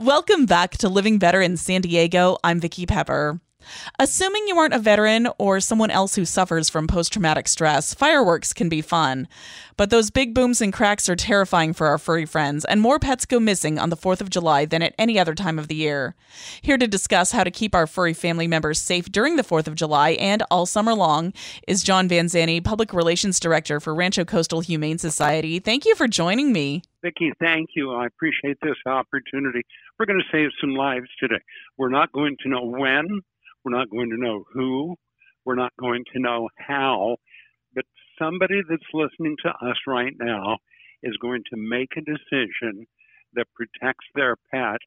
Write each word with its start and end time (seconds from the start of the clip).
Welcome 0.00 0.46
back 0.46 0.78
to 0.78 0.88
Living 0.88 1.18
Better 1.18 1.42
in 1.42 1.58
San 1.58 1.82
Diego. 1.82 2.38
I'm 2.42 2.58
Vicki 2.58 2.86
Pepper. 2.86 3.38
Assuming 3.98 4.48
you 4.48 4.56
aren't 4.56 4.72
a 4.72 4.78
veteran 4.78 5.28
or 5.36 5.60
someone 5.60 5.90
else 5.90 6.14
who 6.14 6.24
suffers 6.24 6.70
from 6.70 6.86
post 6.86 7.12
traumatic 7.12 7.46
stress, 7.46 7.92
fireworks 7.92 8.54
can 8.54 8.70
be 8.70 8.80
fun. 8.80 9.28
But 9.76 9.90
those 9.90 10.10
big 10.10 10.34
booms 10.34 10.62
and 10.62 10.72
cracks 10.72 11.06
are 11.10 11.16
terrifying 11.16 11.74
for 11.74 11.86
our 11.86 11.98
furry 11.98 12.24
friends, 12.24 12.64
and 12.64 12.80
more 12.80 12.98
pets 12.98 13.26
go 13.26 13.38
missing 13.38 13.78
on 13.78 13.90
the 13.90 13.96
4th 13.96 14.22
of 14.22 14.30
July 14.30 14.64
than 14.64 14.82
at 14.82 14.94
any 14.98 15.18
other 15.18 15.34
time 15.34 15.58
of 15.58 15.68
the 15.68 15.74
year. 15.74 16.14
Here 16.62 16.78
to 16.78 16.86
discuss 16.86 17.32
how 17.32 17.44
to 17.44 17.50
keep 17.50 17.74
our 17.74 17.86
furry 17.86 18.14
family 18.14 18.46
members 18.46 18.80
safe 18.80 19.12
during 19.12 19.36
the 19.36 19.44
4th 19.44 19.68
of 19.68 19.74
July 19.74 20.12
and 20.12 20.42
all 20.50 20.64
summer 20.64 20.94
long 20.94 21.34
is 21.68 21.82
John 21.82 22.08
Van 22.08 22.24
Zante, 22.24 22.64
Public 22.64 22.94
Relations 22.94 23.38
Director 23.38 23.80
for 23.80 23.94
Rancho 23.94 24.24
Coastal 24.24 24.60
Humane 24.60 24.96
Society. 24.96 25.58
Thank 25.58 25.84
you 25.84 25.94
for 25.94 26.08
joining 26.08 26.54
me. 26.54 26.82
Vicki, 27.02 27.32
thank 27.40 27.70
you. 27.74 27.92
I 27.92 28.06
appreciate 28.06 28.58
this 28.62 28.76
opportunity. 28.86 29.64
We're 30.00 30.06
going 30.06 30.24
to 30.24 30.32
save 30.34 30.48
some 30.62 30.74
lives 30.74 31.08
today. 31.20 31.42
We're 31.76 31.90
not 31.90 32.10
going 32.10 32.34
to 32.42 32.48
know 32.48 32.64
when, 32.64 33.20
we're 33.62 33.76
not 33.76 33.90
going 33.90 34.08
to 34.08 34.16
know 34.16 34.44
who, 34.50 34.96
we're 35.44 35.56
not 35.56 35.74
going 35.78 36.04
to 36.14 36.18
know 36.18 36.48
how, 36.56 37.16
but 37.74 37.84
somebody 38.18 38.62
that's 38.66 38.82
listening 38.94 39.36
to 39.42 39.50
us 39.50 39.76
right 39.86 40.14
now 40.18 40.56
is 41.02 41.14
going 41.20 41.42
to 41.50 41.58
make 41.58 41.90
a 41.98 42.00
decision 42.00 42.86
that 43.34 43.44
protects 43.54 44.06
their 44.14 44.36
pet. 44.50 44.78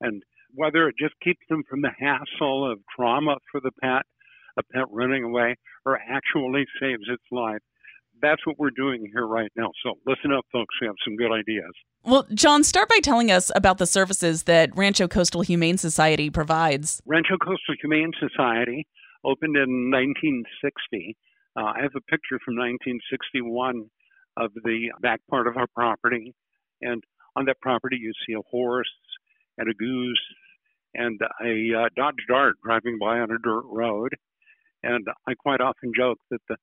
And 0.00 0.24
whether 0.52 0.88
it 0.88 0.96
just 1.00 1.14
keeps 1.22 1.46
them 1.48 1.62
from 1.70 1.82
the 1.82 1.94
hassle 1.96 2.68
of 2.68 2.80
trauma 2.96 3.36
for 3.52 3.60
the 3.60 3.70
pet, 3.80 4.02
a 4.58 4.64
pet 4.74 4.86
running 4.90 5.22
away, 5.22 5.54
or 5.84 5.96
actually 5.96 6.64
saves 6.80 7.04
its 7.08 7.22
life 7.30 7.62
that's 8.22 8.46
what 8.46 8.58
we're 8.58 8.70
doing 8.70 9.08
here 9.12 9.26
right 9.26 9.50
now. 9.56 9.70
So 9.84 9.94
listen 10.06 10.32
up, 10.32 10.44
folks. 10.52 10.74
We 10.80 10.86
have 10.86 10.96
some 11.04 11.16
good 11.16 11.32
ideas. 11.32 11.72
Well, 12.04 12.26
John, 12.34 12.64
start 12.64 12.88
by 12.88 12.98
telling 13.02 13.30
us 13.30 13.50
about 13.54 13.78
the 13.78 13.86
services 13.86 14.44
that 14.44 14.76
Rancho 14.76 15.08
Coastal 15.08 15.42
Humane 15.42 15.78
Society 15.78 16.30
provides. 16.30 17.02
Rancho 17.06 17.36
Coastal 17.38 17.74
Humane 17.80 18.12
Society 18.18 18.86
opened 19.24 19.56
in 19.56 19.90
1960. 19.90 21.16
Uh, 21.56 21.62
I 21.64 21.82
have 21.82 21.92
a 21.96 22.00
picture 22.02 22.38
from 22.44 22.56
1961 22.56 23.90
of 24.36 24.52
the 24.54 24.92
back 25.00 25.20
part 25.30 25.46
of 25.46 25.56
our 25.56 25.66
property. 25.74 26.34
And 26.82 27.02
on 27.34 27.46
that 27.46 27.60
property, 27.60 27.96
you 28.00 28.12
see 28.26 28.34
a 28.34 28.42
horse 28.50 28.92
and 29.58 29.68
a 29.68 29.74
goose 29.74 30.22
and 30.94 31.20
a 31.44 31.78
uh, 31.78 31.88
Dodge 31.96 32.24
Dart 32.28 32.56
driving 32.64 32.98
by 33.00 33.18
on 33.18 33.30
a 33.30 33.38
dirt 33.38 33.64
road. 33.64 34.14
And 34.82 35.06
I 35.26 35.34
quite 35.34 35.60
often 35.60 35.92
joke 35.96 36.18
that 36.30 36.40
the 36.48 36.56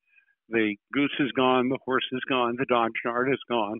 the 0.49 0.75
goose 0.91 1.15
is 1.19 1.31
gone, 1.31 1.69
the 1.69 1.77
horse 1.85 2.07
is 2.11 2.21
gone, 2.29 2.55
the 2.57 2.65
Dodge 2.65 2.93
Dart 3.03 3.31
is 3.31 3.39
gone. 3.49 3.79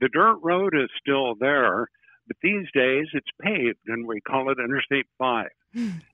The 0.00 0.08
dirt 0.08 0.38
road 0.42 0.74
is 0.74 0.88
still 1.00 1.34
there, 1.38 1.86
but 2.26 2.36
these 2.42 2.66
days 2.74 3.06
it's 3.12 3.30
paved 3.40 3.78
and 3.86 4.06
we 4.06 4.20
call 4.20 4.50
it 4.50 4.58
Interstate 4.58 5.06
5. 5.18 5.46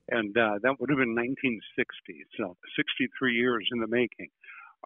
and 0.09 0.37
uh, 0.37 0.59
that 0.63 0.79
would 0.79 0.89
have 0.89 0.99
been 0.99 1.15
1960, 1.15 2.25
so 2.37 2.55
63 2.77 3.35
years 3.35 3.67
in 3.71 3.79
the 3.79 3.87
making. 3.87 4.29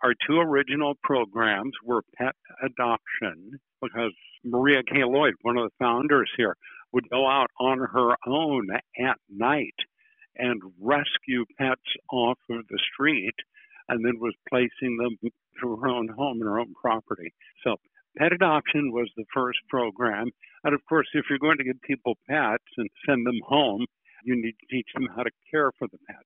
Our 0.01 0.13
two 0.27 0.39
original 0.39 0.95
programs 1.03 1.73
were 1.83 2.01
pet 2.17 2.35
adoption 2.63 3.59
because 3.81 4.13
Maria 4.43 4.81
K. 4.83 5.03
Lloyd, 5.03 5.35
one 5.41 5.57
of 5.57 5.65
the 5.65 5.85
founders 5.85 6.31
here, 6.35 6.55
would 6.91 7.09
go 7.09 7.27
out 7.27 7.51
on 7.59 7.79
her 7.79 8.15
own 8.25 8.67
at 8.99 9.17
night 9.29 9.75
and 10.35 10.61
rescue 10.81 11.45
pets 11.59 11.81
off 12.11 12.39
of 12.49 12.67
the 12.69 12.79
street 12.93 13.35
and 13.94 14.03
then 14.03 14.19
was 14.19 14.33
placing 14.49 14.97
them 14.97 15.17
to 15.61 15.75
her 15.75 15.88
own 15.88 16.09
home 16.17 16.41
and 16.41 16.49
her 16.49 16.59
own 16.59 16.73
property. 16.73 17.31
So 17.63 17.75
pet 18.17 18.33
adoption 18.33 18.91
was 18.91 19.09
the 19.16 19.25
first 19.33 19.59
program. 19.69 20.31
And 20.63 20.73
of 20.73 20.81
course, 20.89 21.08
if 21.13 21.25
you're 21.30 21.38
going 21.38 21.58
to 21.59 21.63
give 21.63 21.80
people 21.81 22.17
pets 22.27 22.66
and 22.77 22.89
send 23.05 23.25
them 23.25 23.39
home, 23.45 23.85
you 24.25 24.35
need 24.35 24.55
to 24.59 24.75
teach 24.75 24.88
them 24.95 25.08
how 25.16 25.22
to 25.22 25.30
care 25.52 25.72
for 25.77 25.88
the 25.91 26.00
pet. 26.09 26.25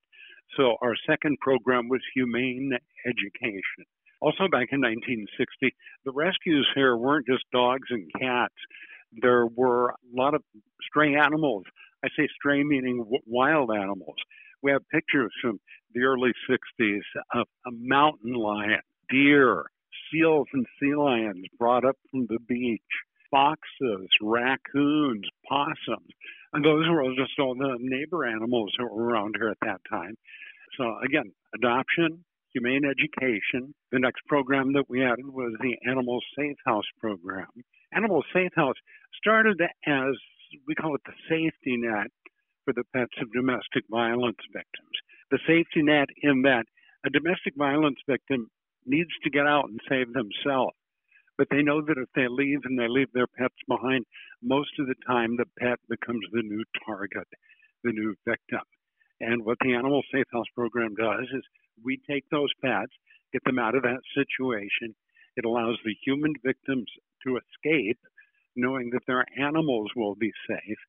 So 0.55 0.77
our 0.81 0.95
second 1.09 1.37
program 1.41 1.89
was 1.89 2.01
humane 2.15 2.71
education. 3.05 3.83
Also 4.21 4.47
back 4.47 4.71
in 4.71 4.79
1960, 4.79 5.75
the 6.05 6.11
rescues 6.13 6.67
here 6.73 6.95
weren't 6.95 7.27
just 7.27 7.43
dogs 7.51 7.87
and 7.89 8.09
cats. 8.19 8.55
There 9.21 9.45
were 9.45 9.89
a 9.89 9.95
lot 10.15 10.33
of 10.33 10.41
stray 10.87 11.15
animals. 11.15 11.63
I 12.03 12.07
say 12.15 12.27
stray 12.39 12.63
meaning 12.63 13.03
wild 13.25 13.71
animals. 13.75 14.15
We 14.63 14.71
have 14.71 14.81
pictures 14.91 15.31
from 15.41 15.59
the 15.93 16.01
early 16.01 16.31
60s 16.49 17.01
of 17.33 17.47
a 17.65 17.71
mountain 17.71 18.33
lion, 18.33 18.81
deer, 19.09 19.65
seals 20.11 20.47
and 20.53 20.65
sea 20.79 20.95
lions 20.95 21.45
brought 21.57 21.85
up 21.85 21.97
from 22.11 22.27
the 22.27 22.39
beach, 22.47 22.81
foxes, 23.31 24.07
raccoons, 24.21 25.27
possums. 25.47 26.11
And 26.53 26.63
those 26.63 26.87
were 26.89 27.03
just 27.15 27.39
all 27.39 27.55
the 27.55 27.77
neighbor 27.79 28.25
animals 28.25 28.71
that 28.77 28.85
were 28.85 29.03
around 29.03 29.35
here 29.37 29.49
at 29.49 29.57
that 29.61 29.81
time. 29.89 30.15
So, 30.77 30.97
again, 31.03 31.31
adoption, 31.55 32.23
humane 32.53 32.83
education. 32.85 33.73
The 33.91 33.99
next 33.99 34.21
program 34.27 34.73
that 34.73 34.89
we 34.89 35.03
added 35.03 35.27
was 35.27 35.53
the 35.61 35.75
Animal 35.89 36.19
Safe 36.37 36.57
House 36.65 36.85
program. 36.99 37.47
Animal 37.93 38.23
Safe 38.33 38.51
House 38.55 38.75
started 39.17 39.61
as 39.85 40.15
we 40.67 40.75
call 40.75 40.95
it 40.95 41.01
the 41.05 41.13
safety 41.29 41.75
net 41.77 42.07
for 42.67 42.73
the 42.75 42.83
pets 42.93 43.15
of 43.23 43.31
domestic 43.31 43.87
violence 43.89 44.43
victims 44.51 44.97
the 45.31 45.39
safety 45.47 45.83
net 45.83 46.07
in 46.23 46.41
that 46.43 46.65
a 47.05 47.09
domestic 47.09 47.53
violence 47.55 47.99
victim 48.07 48.49
needs 48.85 49.11
to 49.23 49.29
get 49.29 49.45
out 49.45 49.65
and 49.69 49.79
save 49.89 50.13
themselves. 50.13 50.75
But 51.37 51.47
they 51.51 51.61
know 51.61 51.81
that 51.81 51.97
if 51.97 52.09
they 52.15 52.27
leave 52.27 52.61
and 52.63 52.79
they 52.79 52.87
leave 52.87 53.11
their 53.13 53.27
pets 53.27 53.55
behind, 53.67 54.05
most 54.41 54.71
of 54.79 54.87
the 54.87 54.95
time 55.05 55.35
the 55.35 55.45
pet 55.59 55.79
becomes 55.89 56.25
the 56.31 56.41
new 56.41 56.63
target, 56.85 57.27
the 57.83 57.91
new 57.91 58.15
victim. 58.25 58.61
And 59.19 59.45
what 59.45 59.57
the 59.61 59.73
Animal 59.73 60.01
Safe 60.11 60.25
House 60.31 60.47
program 60.55 60.95
does 60.95 61.27
is 61.33 61.43
we 61.83 61.99
take 62.09 62.23
those 62.31 62.49
pets, 62.63 62.91
get 63.33 63.43
them 63.45 63.59
out 63.59 63.75
of 63.75 63.83
that 63.83 64.01
situation. 64.15 64.95
It 65.35 65.45
allows 65.45 65.77
the 65.83 65.95
human 66.03 66.33
victims 66.43 66.87
to 67.25 67.37
escape, 67.37 67.99
knowing 68.55 68.89
that 68.91 69.05
their 69.05 69.25
animals 69.37 69.91
will 69.95 70.15
be 70.15 70.31
safe. 70.49 70.79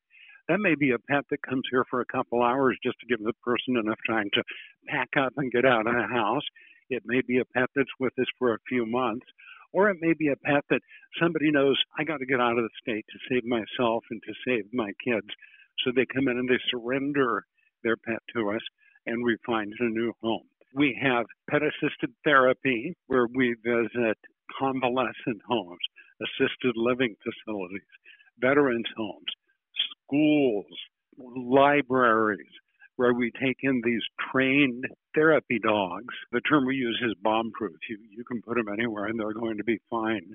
That 0.49 0.59
may 0.59 0.73
be 0.73 0.89
a 0.91 0.97
pet 0.97 1.25
that 1.29 1.43
comes 1.43 1.61
here 1.69 1.85
for 1.91 2.01
a 2.01 2.11
couple 2.11 2.41
hours 2.41 2.75
just 2.83 2.99
to 2.99 3.05
give 3.05 3.23
the 3.23 3.37
person 3.43 3.77
enough 3.77 3.99
time 4.09 4.25
to 4.33 4.43
pack 4.87 5.09
up 5.15 5.33
and 5.37 5.51
get 5.51 5.63
out 5.63 5.85
of 5.85 5.93
the 5.93 6.07
house. 6.11 6.41
It 6.89 7.03
may 7.05 7.21
be 7.21 7.37
a 7.37 7.45
pet 7.45 7.69
that's 7.75 7.93
with 7.99 8.17
us 8.17 8.25
for 8.39 8.55
a 8.55 8.65
few 8.67 8.87
months, 8.87 9.27
or 9.73 9.91
it 9.91 9.97
may 10.01 10.13
be 10.13 10.29
a 10.29 10.35
pet 10.35 10.65
that 10.71 10.81
somebody 11.21 11.51
knows 11.51 11.77
I 11.99 12.03
got 12.03 12.17
to 12.17 12.25
get 12.25 12.41
out 12.41 12.57
of 12.57 12.63
the 12.63 12.81
state 12.81 13.05
to 13.11 13.19
save 13.29 13.45
myself 13.45 14.03
and 14.09 14.19
to 14.25 14.33
save 14.43 14.65
my 14.73 14.89
kids. 15.05 15.29
So 15.85 15.91
they 15.95 16.07
come 16.11 16.27
in 16.27 16.39
and 16.39 16.49
they 16.49 16.57
surrender 16.71 17.45
their 17.83 17.97
pet 17.97 18.19
to 18.33 18.49
us, 18.49 18.61
and 19.05 19.23
we 19.23 19.37
find 19.45 19.71
a 19.79 19.83
new 19.85 20.13
home. 20.23 20.49
We 20.73 20.99
have 20.99 21.27
pet 21.47 21.61
assisted 21.61 22.09
therapy 22.23 22.95
where 23.05 23.27
we 23.35 23.55
visit 23.63 24.17
convalescent 24.59 25.45
homes, 25.47 25.85
assisted 26.25 26.73
living 26.75 27.13
facilities, 27.21 27.85
veterans 28.41 28.89
homes, 28.97 29.29
schools, 30.09 30.65
libraries, 31.17 32.39
where 32.95 33.13
we 33.13 33.31
take 33.41 33.57
in 33.63 33.81
these 33.83 34.01
trained 34.31 34.85
therapy 35.15 35.59
dogs. 35.59 36.13
The 36.31 36.41
term 36.41 36.65
we 36.65 36.75
use 36.75 37.01
is 37.05 37.13
bomb 37.21 37.51
proof. 37.51 37.77
You, 37.89 37.97
you 38.09 38.23
can 38.25 38.41
put 38.41 38.55
them 38.55 38.67
anywhere 38.71 39.05
and 39.05 39.19
they're 39.19 39.33
going 39.33 39.57
to 39.57 39.63
be 39.63 39.79
fine. 39.89 40.33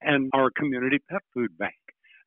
And 0.00 0.30
our 0.34 0.50
community 0.50 0.98
pet 1.08 1.22
food 1.32 1.56
bank 1.58 1.74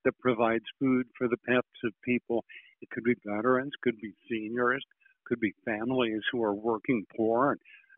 that 0.05 0.17
provides 0.19 0.63
food 0.79 1.07
for 1.17 1.27
the 1.27 1.37
pets 1.47 1.67
of 1.83 1.91
people. 2.03 2.45
It 2.81 2.89
could 2.89 3.03
be 3.03 3.15
veterans, 3.25 3.73
could 3.81 3.99
be 3.99 4.13
seniors, 4.29 4.83
could 5.25 5.39
be 5.39 5.53
families 5.65 6.21
who 6.31 6.43
are 6.43 6.53
working 6.53 7.05
poor. 7.17 7.57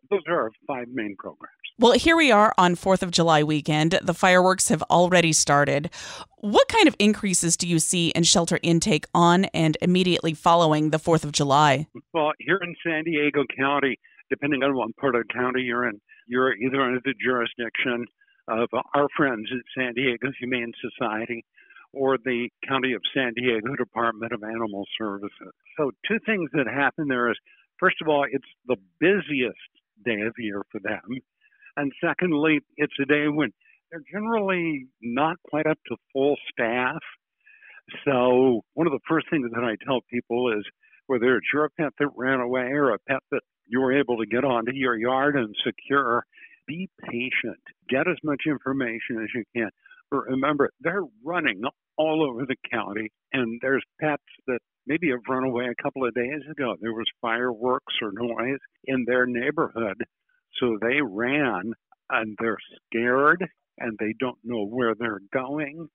Those 0.09 0.21
are 0.27 0.41
our 0.41 0.51
five 0.67 0.87
main 0.89 1.15
programs. 1.17 1.51
Well, 1.79 1.91
here 1.91 2.17
we 2.17 2.31
are 2.31 2.53
on 2.57 2.75
4th 2.75 3.03
of 3.03 3.11
July 3.11 3.43
weekend. 3.43 3.99
The 4.01 4.13
fireworks 4.13 4.69
have 4.69 4.81
already 4.83 5.31
started. 5.31 5.91
What 6.39 6.67
kind 6.69 6.87
of 6.87 6.95
increases 6.97 7.55
do 7.55 7.67
you 7.67 7.77
see 7.77 8.09
in 8.09 8.23
shelter 8.23 8.57
intake 8.63 9.05
on 9.13 9.45
and 9.45 9.77
immediately 9.81 10.33
following 10.33 10.89
the 10.89 10.97
4th 10.97 11.23
of 11.23 11.33
July? 11.33 11.87
Well, 12.13 12.31
here 12.39 12.59
in 12.63 12.75
San 12.83 13.03
Diego 13.03 13.43
County, 13.55 13.99
depending 14.29 14.63
on 14.63 14.75
what 14.75 14.95
part 14.97 15.15
of 15.15 15.23
the 15.27 15.33
county 15.33 15.61
you're 15.61 15.87
in, 15.87 16.01
you're 16.27 16.55
either 16.55 16.81
under 16.81 16.99
the 17.03 17.13
jurisdiction 17.23 18.05
of 18.47 18.69
our 18.95 19.07
friends 19.15 19.47
at 19.51 19.61
San 19.77 19.93
Diego 19.93 20.29
Humane 20.39 20.71
Society 20.81 21.45
or 21.93 22.17
the 22.17 22.49
County 22.67 22.93
of 22.93 23.01
San 23.13 23.33
Diego 23.35 23.75
Department 23.75 24.31
of 24.31 24.43
Animal 24.43 24.85
Services. 24.97 25.53
So, 25.77 25.91
two 26.07 26.19
things 26.25 26.49
that 26.53 26.67
happen 26.67 27.07
there 27.07 27.29
is 27.29 27.37
first 27.79 27.97
of 28.01 28.07
all, 28.07 28.25
it's 28.29 28.47
the 28.67 28.77
busiest 28.99 29.57
day 30.05 30.21
of 30.21 30.33
year 30.37 30.63
for 30.71 30.79
them. 30.79 31.19
And 31.75 31.91
secondly, 32.03 32.59
it's 32.77 32.93
a 33.01 33.05
day 33.05 33.27
when 33.27 33.51
they're 33.91 34.03
generally 34.11 34.87
not 35.01 35.37
quite 35.49 35.67
up 35.67 35.77
to 35.87 35.95
full 36.13 36.35
staff. 36.51 36.99
So, 38.03 38.61
one 38.73 38.87
of 38.87 38.93
the 38.93 38.99
first 39.07 39.27
things 39.29 39.49
that 39.53 39.63
I 39.63 39.75
tell 39.85 40.01
people 40.11 40.51
is 40.51 40.65
whether 41.05 41.37
it's 41.37 41.47
your 41.53 41.69
pet 41.79 41.93
that 41.99 42.09
ran 42.15 42.39
away 42.39 42.63
or 42.73 42.91
a 42.93 42.99
pet 43.07 43.19
that 43.31 43.41
you 43.67 43.79
were 43.79 43.97
able 43.97 44.17
to 44.17 44.25
get 44.25 44.43
onto 44.43 44.73
your 44.73 44.97
yard 44.97 45.35
and 45.35 45.55
secure, 45.65 46.25
be 46.67 46.89
patient. 47.09 47.61
Get 47.89 48.07
as 48.07 48.17
much 48.23 48.43
information 48.45 49.21
as 49.23 49.29
you 49.33 49.43
can. 49.55 49.69
But 50.11 50.25
remember, 50.25 50.71
they're 50.81 51.03
running 51.23 51.61
all 51.97 52.27
over 52.27 52.45
the 52.45 52.55
county, 52.71 53.11
and 53.33 53.59
there's 53.61 53.83
pets 53.99 54.23
that 54.47 54.59
maybe 54.85 55.09
have 55.09 55.19
run 55.27 55.43
away 55.43 55.65
a 55.65 55.83
couple 55.83 56.05
of 56.05 56.13
days 56.13 56.41
ago. 56.49 56.75
There 56.79 56.93
was 56.93 57.05
fireworks 57.21 57.93
or 58.01 58.11
noise 58.13 58.59
in 58.85 59.05
their 59.05 59.25
neighborhood, 59.25 60.03
so 60.59 60.77
they 60.81 61.01
ran 61.01 61.73
and 62.09 62.37
they're 62.39 62.57
scared 62.87 63.45
and 63.79 63.97
they 63.99 64.13
don't 64.19 64.37
know 64.43 64.65
where 64.65 64.93
they're 64.97 65.21
going. 65.33 65.87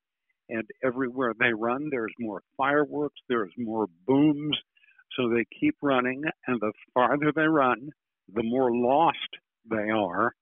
And 0.49 0.65
everywhere 0.85 1.33
they 1.39 1.53
run, 1.53 1.89
there's 1.91 2.13
more 2.19 2.43
fireworks, 2.57 3.21
there's 3.29 3.53
more 3.57 3.87
booms. 4.07 4.57
So 5.17 5.29
they 5.29 5.45
keep 5.61 5.77
running, 5.83 6.23
and 6.47 6.61
the 6.61 6.73
farther 6.95 7.33
they 7.35 7.47
run, 7.47 7.91
the 8.33 8.43
more 8.43 8.71
lost 8.73 9.19
they 9.71 9.91
are. 9.91 10.33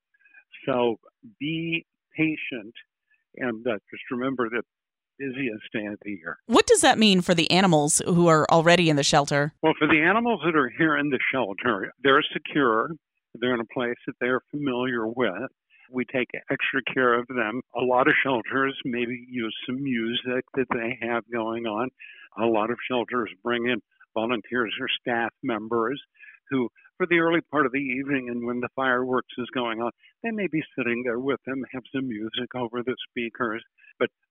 So 0.67 0.97
be 1.39 1.85
patient 2.17 2.75
and 3.37 3.67
uh, 3.67 3.79
just 3.91 4.03
remember 4.11 4.49
that 4.51 4.65
busiest 5.21 5.63
day 5.73 5.85
of 5.85 5.99
the 6.03 6.13
year. 6.13 6.39
What 6.47 6.67
does 6.67 6.81
that 6.81 6.99
mean 6.99 7.21
for 7.21 7.35
the 7.35 7.51
animals 7.51 8.01
who 8.07 8.27
are 8.29 8.47
already 8.51 8.89
in 8.89 8.97
the 8.97 9.05
shelter? 9.05 9.53
Well, 9.63 9.75
for 9.79 9.87
the 9.87 10.01
animals 10.01 10.41
that 10.45 10.57
are 10.57 10.71
here 10.71 10.97
in 10.97 11.11
the 11.11 11.19
shelter, 11.33 11.93
they're 12.03 12.25
secure. 12.33 12.89
They're 13.35 13.55
in 13.55 13.61
a 13.61 13.75
place 13.75 14.01
that 14.07 14.15
they're 14.21 14.41
familiar 14.51 15.07
with. 15.07 15.51
We 15.93 16.05
take 16.07 16.29
extra 16.51 16.81
care 16.93 17.19
of 17.19 17.27
them. 17.29 17.61
A 17.77 17.85
lot 17.85 18.09
of 18.09 18.15
shelters 18.25 18.77
maybe 18.85 19.27
use 19.29 19.55
some 19.67 19.83
music 19.83 20.45
that 20.55 20.67
they 20.73 20.99
have 21.07 21.25
going 21.31 21.67
on. 21.67 21.89
A 22.41 22.47
lot 22.47 22.71
of 22.71 22.79
shelters 22.89 23.31
bring 23.43 23.67
in 23.67 23.81
volunteers 24.15 24.75
or 24.81 24.89
staff 25.01 25.31
members 25.43 26.01
who, 26.51 26.69
for 26.97 27.07
the 27.07 27.19
early 27.19 27.41
part 27.51 27.67
of 27.67 27.73
the 27.73 27.79
evening 27.79 28.29
and 28.29 28.47
when 28.47 28.61
the 28.61 28.69
fireworks 28.75 29.33
is 29.39 29.49
going 29.55 29.81
on, 29.81 29.91
they 30.23 30.31
may 30.31 30.47
be 30.51 30.63
sitting 30.77 31.03
there 31.05 31.19
with 31.19 31.41
them, 31.47 31.63
have 31.73 31.83
some 31.95 32.09
music 32.09 32.55
over 32.55 32.83
the 32.83 32.97
speakers. 33.09 33.63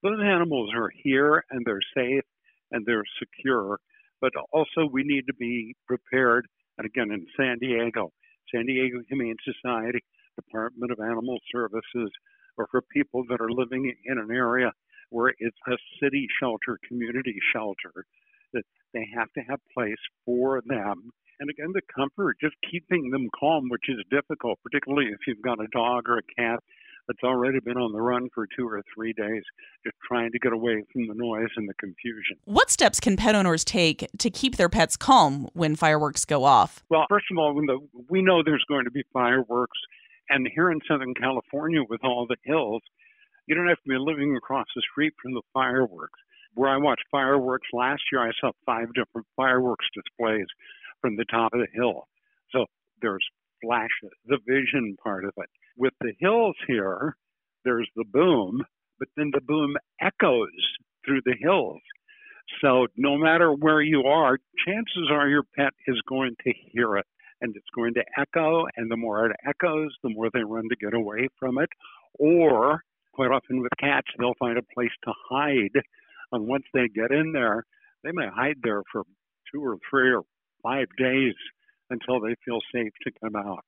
Those 0.04 0.20
animals 0.24 0.72
are 0.76 0.90
here 1.04 1.44
and 1.50 1.66
they're 1.66 1.80
safe 1.96 2.24
and 2.72 2.86
they're 2.86 3.04
secure. 3.20 3.80
But 4.22 4.32
also, 4.52 4.88
we 4.92 5.04
need 5.04 5.26
to 5.28 5.34
be 5.34 5.76
prepared. 5.88 6.46
And 6.78 6.86
again, 6.86 7.12
in 7.12 7.26
San 7.38 7.58
Diego, 7.60 8.12
San 8.54 8.66
Diego 8.66 9.00
Humane 9.08 9.38
Society, 9.44 10.00
Department 10.36 10.92
of 10.92 11.00
Animal 11.00 11.38
Services, 11.52 12.12
or 12.58 12.68
for 12.72 12.82
people 12.94 13.24
that 13.30 13.42
are 13.42 13.52
living 13.52 13.94
in 14.06 14.18
an 14.18 14.30
area 14.32 14.72
where 15.10 15.34
it's 15.40 15.58
a 15.68 15.78
city 16.02 16.28
shelter, 16.40 16.78
community 16.88 17.36
shelter, 17.54 18.06
that 18.54 18.64
they 18.94 19.08
have 19.16 19.32
to 19.34 19.42
have 19.50 19.60
place 19.74 20.00
for 20.26 20.62
them. 20.66 21.12
And 21.40 21.50
again, 21.50 21.72
the 21.74 21.82
comfort, 21.96 22.38
just 22.42 22.56
keeping 22.70 23.10
them 23.10 23.30
calm, 23.40 23.70
which 23.70 23.88
is 23.88 24.04
difficult, 24.12 24.60
particularly 24.64 25.08
if 25.08 25.20
you've 25.26 25.42
got 25.42 25.64
a 25.64 25.68
dog 25.72 26.10
or 26.10 26.18
a 26.18 26.34
cat 26.38 26.60
that's 27.10 27.24
already 27.24 27.60
been 27.60 27.78
on 27.78 27.92
the 27.92 28.00
run 28.00 28.30
for 28.36 28.46
two 28.56 28.68
or 28.68 28.84
three 28.94 29.14
days, 29.14 29.42
just 29.84 29.96
trying 30.08 30.32
to 30.32 30.38
get 30.38 30.54
away 30.54 30.84
from 30.94 31.08
the 31.08 31.16
noise 31.16 31.50
and 31.58 31.68
the 31.68 31.74
confusion. 31.74 32.38
What 32.46 32.70
steps 32.70 33.00
can 33.00 33.18
pet 33.18 33.34
owners 33.34 33.66
take 33.66 34.08
to 34.20 34.30
keep 34.30 34.58
their 34.58 34.70
pets 34.70 34.96
calm 34.96 35.50
when 35.54 35.76
fireworks 35.76 36.24
go 36.24 36.44
off? 36.44 36.84
Well, 36.88 37.08
first 37.10 37.26
of 37.32 37.40
all, 37.40 37.56
when 37.56 37.66
the, 37.66 37.80
we 38.10 38.22
know 38.22 38.44
there's 38.44 38.64
going 38.70 38.86
to 38.86 38.92
be 38.92 39.02
fireworks, 39.12 39.78
and 40.30 40.48
here 40.54 40.70
in 40.70 40.80
Southern 40.88 41.16
California 41.16 41.82
with 41.90 42.02
all 42.04 42.28
the 42.30 42.38
hills, 42.44 42.84
you 43.48 43.56
don't 43.56 43.68
have 43.68 43.82
to 43.82 43.90
be 43.90 43.98
living 43.98 44.36
across 44.36 44.68
the 44.76 44.84
street 44.92 45.14
from 45.20 45.34
the 45.34 45.42
fireworks. 45.52 46.20
Where 46.54 46.70
I 46.70 46.78
watched 46.78 47.06
fireworks 47.10 47.68
last 47.74 48.04
year, 48.12 48.22
I 48.22 48.32
saw 48.40 48.52
five 48.68 48.94
different 48.94 49.26
fireworks 49.36 49.86
displays 49.96 50.46
from 51.02 51.16
the 51.16 51.26
top 51.26 51.54
of 51.54 51.60
the 51.60 51.68
hill. 51.74 52.08
So 52.52 52.66
there's 53.02 53.26
flashes, 53.62 54.16
the 54.26 54.40
vision 54.48 54.96
part 55.04 55.26
of 55.26 55.32
it. 55.38 55.50
With 55.78 55.94
the 56.02 56.14
hills 56.20 56.56
here, 56.68 57.16
there's 57.64 57.90
the 57.96 58.06
boom, 58.06 58.64
but 59.00 59.08
then 59.16 59.32
the 59.34 59.42
boom 59.42 59.76
echoes 60.02 60.50
through 61.06 61.22
the 61.26 61.36
hills. 61.40 61.82
So 62.62 62.88
no 62.98 63.18
matter 63.18 63.52
where 63.52 63.82
you 63.82 64.04
are, 64.04 64.38
chances 64.66 65.10
are 65.12 65.28
your 65.28 65.44
pet 65.56 65.74
is 65.88 66.02
going 66.08 66.36
to 66.46 66.54
hear 66.72 66.98
it 66.98 67.06
and 67.42 67.56
it's 67.56 67.70
going 67.76 67.94
to 67.94 68.04
echo. 68.18 68.66
And 68.76 68.92
the 68.92 68.98
more 68.98 69.28
it 69.28 69.36
echoes, 69.48 69.96
the 70.04 70.10
more 70.10 70.30
they 70.34 70.44
run 70.44 70.68
to 70.70 70.76
get 70.76 70.94
away 70.94 71.30
from 71.40 71.58
it. 71.60 71.70
Or 72.18 72.82
quite 73.14 73.32
often 73.32 73.62
with 73.62 73.72
cats, 73.80 74.08
they'll 74.18 74.34
find 74.40 74.58
a 74.58 74.74
place 74.74 74.92
to 75.06 75.14
hide. 75.30 75.82
And 76.32 76.48
once 76.48 76.66
they 76.74 76.88
get 76.88 77.12
in 77.12 77.32
there, 77.34 77.64
they 78.04 78.12
may 78.12 78.28
hide 78.34 78.58
there 78.64 78.82
for 78.92 79.04
two 79.52 79.64
or 79.64 79.78
three 79.90 80.12
or 80.14 80.24
five 80.64 80.88
days 80.98 81.34
until 81.90 82.20
they 82.20 82.36
feel 82.46 82.60
safe 82.74 82.94
to 83.04 83.12
come 83.22 83.36
out. 83.36 83.64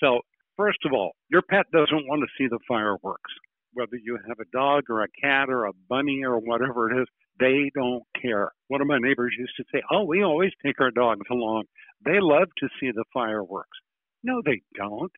So, 0.00 0.20
first 0.56 0.78
of 0.84 0.92
all, 0.92 1.12
your 1.30 1.42
pet 1.42 1.66
doesn't 1.72 2.08
want 2.08 2.22
to 2.22 2.34
see 2.38 2.48
the 2.48 2.58
fireworks. 2.66 3.30
Whether 3.74 3.96
you 4.02 4.18
have 4.28 4.38
a 4.40 4.50
dog 4.52 4.84
or 4.90 5.02
a 5.02 5.08
cat 5.20 5.48
or 5.48 5.64
a 5.64 5.72
bunny 5.88 6.22
or 6.24 6.38
whatever 6.38 6.90
it 6.90 7.02
is, 7.02 7.08
they 7.40 7.70
don't 7.74 8.02
care. 8.20 8.50
One 8.68 8.80
of 8.80 8.86
my 8.86 8.98
neighbors 8.98 9.34
used 9.38 9.56
to 9.56 9.64
say, 9.72 9.82
Oh, 9.90 10.04
we 10.04 10.22
always 10.22 10.52
take 10.64 10.80
our 10.80 10.90
dogs 10.90 11.26
along. 11.30 11.64
They 12.04 12.20
love 12.20 12.48
to 12.58 12.68
see 12.78 12.90
the 12.90 13.04
fireworks. 13.14 13.78
No, 14.22 14.42
they 14.44 14.62
don't. 14.76 15.12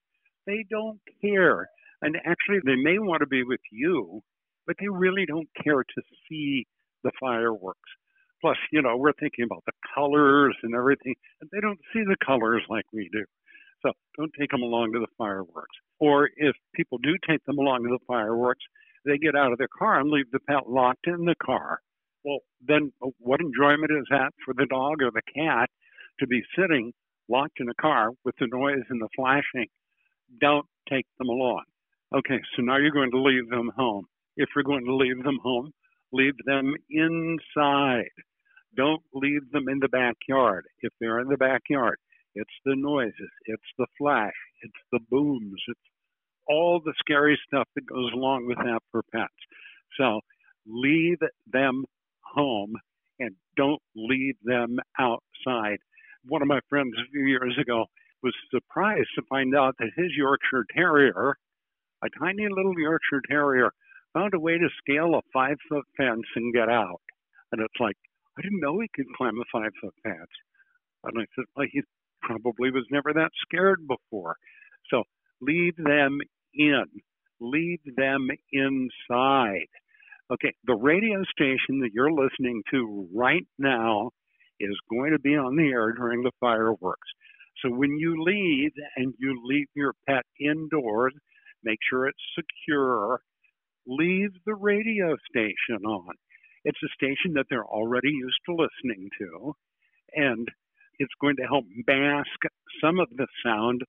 They 0.46 0.64
don't 0.70 1.00
care. 1.20 1.68
And 2.02 2.16
actually, 2.24 2.60
they 2.64 2.76
may 2.76 2.98
want 2.98 3.20
to 3.20 3.26
be 3.26 3.42
with 3.42 3.60
you, 3.72 4.20
but 4.66 4.76
they 4.78 4.88
really 4.88 5.26
don't 5.26 5.48
care 5.62 5.82
to 5.82 6.02
see 6.28 6.66
the 7.02 7.12
fireworks. 7.20 7.80
Plus, 8.44 8.58
you 8.70 8.82
know, 8.82 8.94
we're 8.94 9.14
thinking 9.14 9.46
about 9.46 9.64
the 9.64 9.72
colors 9.94 10.54
and 10.62 10.74
everything, 10.74 11.14
and 11.40 11.48
they 11.50 11.60
don't 11.60 11.78
see 11.94 12.02
the 12.04 12.16
colors 12.22 12.60
like 12.68 12.84
we 12.92 13.08
do. 13.10 13.24
So 13.80 13.92
don't 14.18 14.32
take 14.38 14.50
them 14.50 14.60
along 14.60 14.92
to 14.92 14.98
the 14.98 15.06
fireworks. 15.16 15.74
Or 15.98 16.28
if 16.36 16.54
people 16.74 16.98
do 16.98 17.14
take 17.26 17.42
them 17.46 17.56
along 17.56 17.84
to 17.84 17.88
the 17.88 18.04
fireworks, 18.06 18.62
they 19.06 19.16
get 19.16 19.34
out 19.34 19.52
of 19.52 19.56
their 19.56 19.72
car 19.78 19.98
and 19.98 20.10
leave 20.10 20.30
the 20.30 20.40
pet 20.40 20.68
locked 20.68 21.06
in 21.06 21.24
the 21.24 21.34
car. 21.42 21.78
Well, 22.22 22.40
then 22.60 22.92
uh, 23.02 23.08
what 23.18 23.40
enjoyment 23.40 23.90
is 23.92 24.04
that 24.10 24.34
for 24.44 24.52
the 24.52 24.66
dog 24.66 25.00
or 25.00 25.10
the 25.10 25.22
cat 25.34 25.70
to 26.20 26.26
be 26.26 26.42
sitting 26.54 26.92
locked 27.30 27.60
in 27.60 27.70
a 27.70 27.80
car 27.80 28.10
with 28.26 28.34
the 28.38 28.46
noise 28.46 28.84
and 28.90 29.00
the 29.00 29.08
flashing? 29.16 29.68
Don't 30.38 30.66
take 30.90 31.06
them 31.16 31.30
along. 31.30 31.62
Okay, 32.14 32.42
so 32.54 32.62
now 32.62 32.76
you're 32.76 32.90
going 32.90 33.10
to 33.12 33.22
leave 33.22 33.48
them 33.48 33.70
home. 33.74 34.04
If 34.36 34.50
you're 34.54 34.64
going 34.64 34.84
to 34.84 34.94
leave 34.94 35.24
them 35.24 35.38
home, 35.42 35.72
leave 36.12 36.34
them 36.44 36.74
inside. 36.90 38.10
Don't 38.76 39.02
leave 39.12 39.50
them 39.52 39.68
in 39.68 39.78
the 39.78 39.88
backyard. 39.88 40.66
If 40.80 40.92
they're 41.00 41.20
in 41.20 41.28
the 41.28 41.36
backyard, 41.36 41.98
it's 42.34 42.50
the 42.64 42.74
noises, 42.76 43.30
it's 43.46 43.62
the 43.78 43.86
flash, 43.96 44.34
it's 44.62 44.72
the 44.90 45.00
booms, 45.10 45.62
it's 45.68 45.80
all 46.48 46.80
the 46.84 46.94
scary 46.98 47.38
stuff 47.46 47.68
that 47.74 47.86
goes 47.86 48.12
along 48.12 48.46
with 48.46 48.58
that 48.58 48.80
for 48.90 49.02
pets. 49.12 49.32
So 49.98 50.20
leave 50.66 51.18
them 51.46 51.84
home 52.22 52.74
and 53.18 53.30
don't 53.56 53.82
leave 53.94 54.34
them 54.42 54.78
outside. 54.98 55.78
One 56.26 56.42
of 56.42 56.48
my 56.48 56.60
friends 56.68 56.94
a 56.98 57.10
few 57.10 57.26
years 57.26 57.56
ago 57.60 57.86
was 58.22 58.34
surprised 58.50 59.10
to 59.14 59.22
find 59.28 59.54
out 59.54 59.76
that 59.78 59.90
his 59.96 60.10
Yorkshire 60.16 60.64
Terrier, 60.74 61.36
a 62.02 62.08
tiny 62.18 62.48
little 62.50 62.74
Yorkshire 62.76 63.22
Terrier, 63.28 63.70
found 64.12 64.34
a 64.34 64.40
way 64.40 64.58
to 64.58 64.68
scale 64.78 65.14
a 65.14 65.20
five 65.32 65.56
foot 65.68 65.84
fence 65.96 66.26
and 66.34 66.54
get 66.54 66.68
out. 66.68 67.00
And 67.52 67.60
it's 67.60 67.78
like, 67.78 67.96
I 68.38 68.42
didn't 68.42 68.60
know 68.60 68.80
he 68.80 68.88
could 68.94 69.06
climb 69.16 69.38
a 69.38 69.44
five 69.52 69.70
foot 69.80 69.94
fence. 70.02 70.30
And 71.04 71.18
I 71.18 71.24
said, 71.34 71.44
well, 71.56 71.66
he 71.70 71.82
probably 72.22 72.70
was 72.70 72.86
never 72.90 73.12
that 73.12 73.30
scared 73.46 73.86
before. 73.86 74.36
So 74.90 75.02
leave 75.40 75.76
them 75.76 76.18
in, 76.54 76.84
leave 77.40 77.80
them 77.96 78.28
inside. 78.52 79.68
Okay, 80.32 80.54
the 80.64 80.74
radio 80.74 81.22
station 81.24 81.80
that 81.80 81.90
you're 81.92 82.10
listening 82.10 82.62
to 82.72 83.08
right 83.14 83.46
now 83.58 84.10
is 84.58 84.76
going 84.90 85.12
to 85.12 85.18
be 85.18 85.36
on 85.36 85.56
the 85.56 85.68
air 85.70 85.92
during 85.92 86.22
the 86.22 86.32
fireworks. 86.40 87.08
So 87.62 87.70
when 87.70 87.98
you 87.98 88.22
leave 88.22 88.72
and 88.96 89.14
you 89.18 89.40
leave 89.44 89.66
your 89.74 89.92
pet 90.08 90.24
indoors, 90.40 91.12
make 91.62 91.78
sure 91.88 92.06
it's 92.06 92.18
secure. 92.34 93.20
Leave 93.86 94.30
the 94.46 94.54
radio 94.54 95.16
station 95.28 95.84
on. 95.86 96.14
It's 96.64 96.78
a 96.82 96.94
station 96.94 97.34
that 97.34 97.46
they're 97.50 97.64
already 97.66 98.10
used 98.10 98.40
to 98.46 98.54
listening 98.54 99.10
to, 99.18 99.54
and 100.14 100.48
it's 100.98 101.12
going 101.20 101.36
to 101.36 101.42
help 101.42 101.64
mask 101.86 102.40
some 102.82 102.98
of 102.98 103.08
the 103.16 103.26
sound 103.44 103.82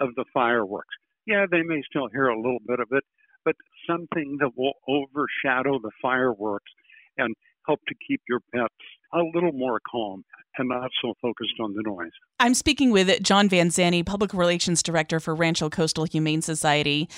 of 0.00 0.14
the 0.16 0.24
fireworks. 0.32 0.94
Yeah, 1.26 1.46
they 1.50 1.62
may 1.62 1.82
still 1.88 2.08
hear 2.12 2.28
a 2.28 2.36
little 2.40 2.60
bit 2.66 2.80
of 2.80 2.88
it, 2.92 3.04
but 3.44 3.54
something 3.88 4.38
that 4.40 4.52
will 4.56 4.74
overshadow 4.88 5.78
the 5.78 5.90
fireworks 6.00 6.70
and 7.18 7.34
help 7.66 7.80
to 7.88 7.94
keep 8.06 8.20
your 8.28 8.40
pets 8.54 8.74
a 9.12 9.20
little 9.34 9.52
more 9.52 9.80
calm 9.90 10.24
and 10.58 10.68
not 10.68 10.90
so 11.02 11.14
focused 11.20 11.54
on 11.60 11.74
the 11.74 11.82
noise. 11.82 12.10
I'm 12.38 12.54
speaking 12.54 12.90
with 12.90 13.22
John 13.22 13.48
Van 13.48 13.68
Zante, 13.68 14.04
Public 14.04 14.34
Relations 14.34 14.82
Director 14.82 15.20
for 15.20 15.34
Rancho 15.34 15.70
Coastal 15.70 16.04
Humane 16.04 16.42
Society. 16.42 17.08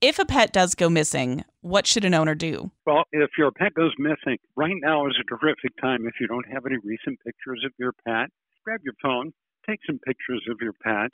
If 0.00 0.18
a 0.18 0.24
pet 0.24 0.52
does 0.52 0.74
go 0.74 0.88
missing, 0.88 1.44
what 1.60 1.86
should 1.86 2.04
an 2.04 2.14
owner 2.14 2.34
do? 2.34 2.70
Well, 2.86 3.04
if 3.12 3.30
your 3.38 3.50
pet 3.50 3.74
goes 3.74 3.92
missing, 3.98 4.38
right 4.56 4.74
now 4.82 5.06
is 5.06 5.16
a 5.20 5.24
terrific 5.24 5.72
time 5.80 6.06
if 6.06 6.14
you 6.20 6.26
don't 6.26 6.46
have 6.52 6.66
any 6.66 6.76
recent 6.84 7.18
pictures 7.24 7.62
of 7.64 7.72
your 7.78 7.92
pet. 8.06 8.28
Grab 8.64 8.80
your 8.84 8.94
phone, 9.02 9.32
take 9.68 9.80
some 9.86 9.98
pictures 9.98 10.44
of 10.50 10.58
your 10.60 10.72
pet, 10.84 11.10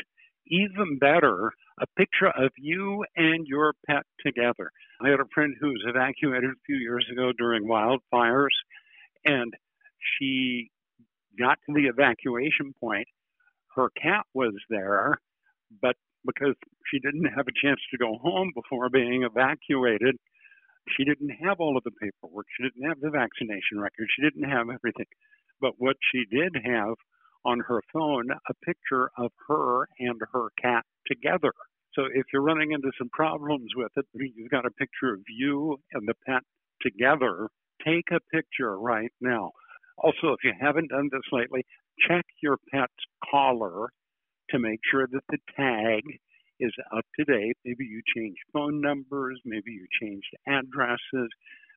even 0.48 0.98
better, 0.98 1.52
a 1.80 1.86
picture 1.96 2.28
of 2.28 2.50
you 2.58 3.04
and 3.16 3.46
your 3.46 3.74
pet 3.86 4.02
together. 4.24 4.70
I 5.00 5.08
had 5.08 5.20
a 5.20 5.28
friend 5.34 5.54
who 5.60 5.68
was 5.68 5.84
evacuated 5.86 6.50
a 6.50 6.64
few 6.66 6.76
years 6.76 7.06
ago 7.10 7.32
during 7.36 7.66
wildfires, 7.66 8.54
and 9.24 9.52
she 10.18 10.70
got 11.38 11.58
to 11.66 11.74
the 11.74 11.86
evacuation 11.88 12.74
point. 12.80 13.06
Her 13.74 13.88
cat 14.00 14.24
was 14.34 14.54
there, 14.68 15.18
but 15.80 15.96
because 16.26 16.54
she 16.90 16.98
didn't 16.98 17.26
have 17.26 17.46
a 17.48 17.66
chance 17.66 17.80
to 17.90 17.98
go 17.98 18.18
home 18.22 18.52
before 18.54 18.90
being 18.90 19.22
evacuated, 19.22 20.16
she 20.96 21.04
didn't 21.04 21.30
have 21.30 21.60
all 21.60 21.76
of 21.76 21.84
the 21.84 21.90
paperwork. 21.92 22.46
She 22.56 22.64
didn't 22.64 22.88
have 22.88 23.00
the 23.00 23.10
vaccination 23.10 23.78
record. 23.80 24.08
She 24.14 24.22
didn't 24.22 24.48
have 24.48 24.68
everything. 24.68 25.06
But 25.60 25.74
what 25.78 25.96
she 26.10 26.24
did 26.30 26.56
have 26.64 26.94
on 27.44 27.60
her 27.60 27.80
phone, 27.92 28.30
a 28.30 28.54
picture 28.64 29.10
of 29.16 29.30
her 29.48 29.88
and 29.98 30.20
her 30.32 30.48
cat 30.60 30.84
together. 31.06 31.52
So 31.94 32.04
if 32.12 32.24
you're 32.32 32.42
running 32.42 32.72
into 32.72 32.90
some 32.98 33.10
problems 33.12 33.70
with 33.76 33.92
it, 33.96 34.06
you've 34.14 34.50
got 34.50 34.66
a 34.66 34.70
picture 34.70 35.12
of 35.12 35.20
you 35.28 35.78
and 35.92 36.06
the 36.06 36.14
pet 36.26 36.42
together, 36.80 37.48
take 37.84 38.10
a 38.12 38.20
picture 38.34 38.78
right 38.78 39.12
now. 39.20 39.50
Also, 39.98 40.32
if 40.32 40.44
you 40.44 40.52
haven't 40.58 40.90
done 40.90 41.08
this 41.12 41.22
lately, 41.32 41.64
check 42.08 42.24
your 42.42 42.56
pet's 42.72 42.92
collar 43.30 43.88
to 44.50 44.58
make 44.58 44.80
sure 44.90 45.06
that 45.10 45.22
the 45.28 45.38
tag 45.56 46.02
is 46.60 46.72
up 46.96 47.04
to 47.18 47.24
date. 47.24 47.56
Maybe 47.64 47.84
you 47.84 48.02
changed 48.16 48.40
phone 48.52 48.80
numbers, 48.80 49.40
maybe 49.44 49.72
you 49.72 49.86
changed 50.00 50.28
addresses. 50.46 51.28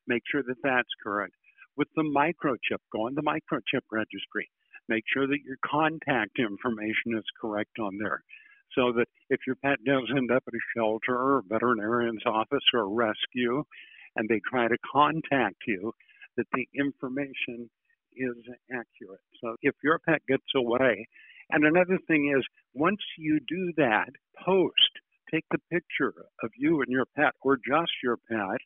Make 0.06 0.22
sure 0.30 0.42
that 0.42 0.62
that's 0.62 0.94
correct. 1.02 1.34
With 1.76 1.88
the 1.96 2.02
microchip, 2.02 2.78
go 2.92 3.06
on 3.06 3.14
the 3.14 3.22
microchip 3.22 3.82
registry. 3.90 4.48
Make 4.88 5.04
sure 5.12 5.26
that 5.26 5.42
your 5.44 5.56
contact 5.64 6.38
information 6.38 7.18
is 7.18 7.24
correct 7.40 7.78
on 7.80 7.98
there 7.98 8.22
so 8.74 8.92
that 8.92 9.06
if 9.30 9.40
your 9.46 9.56
pet 9.56 9.78
does 9.84 10.10
end 10.16 10.30
up 10.30 10.44
at 10.46 10.54
a 10.54 10.66
shelter 10.76 11.14
or 11.14 11.38
a 11.38 11.42
veterinarian's 11.42 12.22
office 12.26 12.64
or 12.72 12.80
a 12.80 12.86
rescue 12.86 13.64
and 14.16 14.28
they 14.28 14.40
try 14.50 14.68
to 14.68 14.76
contact 14.90 15.56
you, 15.66 15.92
that 16.36 16.46
the 16.52 16.66
information 16.74 17.70
is 18.16 18.36
accurate. 18.70 19.20
So 19.42 19.56
if 19.62 19.74
your 19.82 19.98
pet 19.98 20.22
gets 20.26 20.46
away, 20.54 21.06
and 21.50 21.64
another 21.64 21.98
thing 22.08 22.34
is 22.36 22.44
once 22.74 23.00
you 23.18 23.38
do 23.46 23.72
that, 23.76 24.08
post, 24.44 24.74
take 25.32 25.44
the 25.50 25.58
picture 25.70 26.14
of 26.42 26.50
you 26.56 26.80
and 26.80 26.88
your 26.88 27.06
pet 27.16 27.32
or 27.42 27.56
just 27.56 27.92
your 28.02 28.16
pet, 28.30 28.58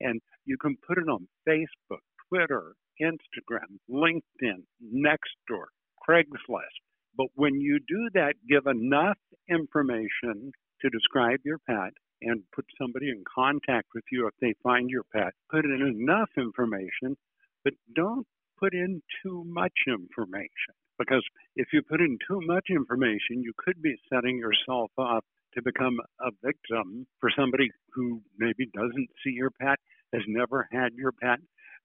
and 0.00 0.20
you 0.44 0.56
can 0.60 0.76
put 0.86 0.98
it 0.98 1.08
on 1.08 1.28
Facebook, 1.48 2.02
Twitter, 2.28 2.74
Instagram, 3.00 3.78
LinkedIn, 3.90 4.64
Nextdoor, 4.94 5.66
Craigslist. 6.08 6.82
But 7.16 7.28
when 7.34 7.54
you 7.60 7.78
do 7.86 8.10
that, 8.14 8.34
give 8.48 8.66
enough 8.66 9.18
information 9.48 10.52
to 10.82 10.90
describe 10.90 11.40
your 11.44 11.58
pet 11.66 11.92
and 12.22 12.42
put 12.54 12.64
somebody 12.80 13.10
in 13.10 13.22
contact 13.32 13.88
with 13.94 14.04
you 14.10 14.26
if 14.26 14.34
they 14.40 14.54
find 14.62 14.90
your 14.90 15.04
pet. 15.14 15.32
Put 15.50 15.64
in 15.64 15.82
enough 15.82 16.30
information, 16.36 17.16
but 17.64 17.74
don't 17.94 18.26
put 18.58 18.74
in 18.74 19.02
too 19.22 19.44
much 19.46 19.72
information. 19.86 20.74
Because 20.98 21.22
if 21.56 21.68
you 21.72 21.82
put 21.82 22.00
in 22.00 22.18
too 22.26 22.40
much 22.42 22.66
information, 22.70 23.42
you 23.42 23.52
could 23.58 23.82
be 23.82 23.96
setting 24.12 24.38
yourself 24.38 24.90
up 24.98 25.24
to 25.54 25.62
become 25.62 25.98
a 26.20 26.30
victim 26.44 27.06
for 27.20 27.30
somebody 27.36 27.70
who 27.92 28.22
maybe 28.38 28.66
doesn't 28.74 29.08
see 29.24 29.30
your 29.30 29.50
pet, 29.50 29.78
has 30.12 30.22
never 30.26 30.68
had 30.72 30.92
your 30.94 31.12
pet. 31.12 31.38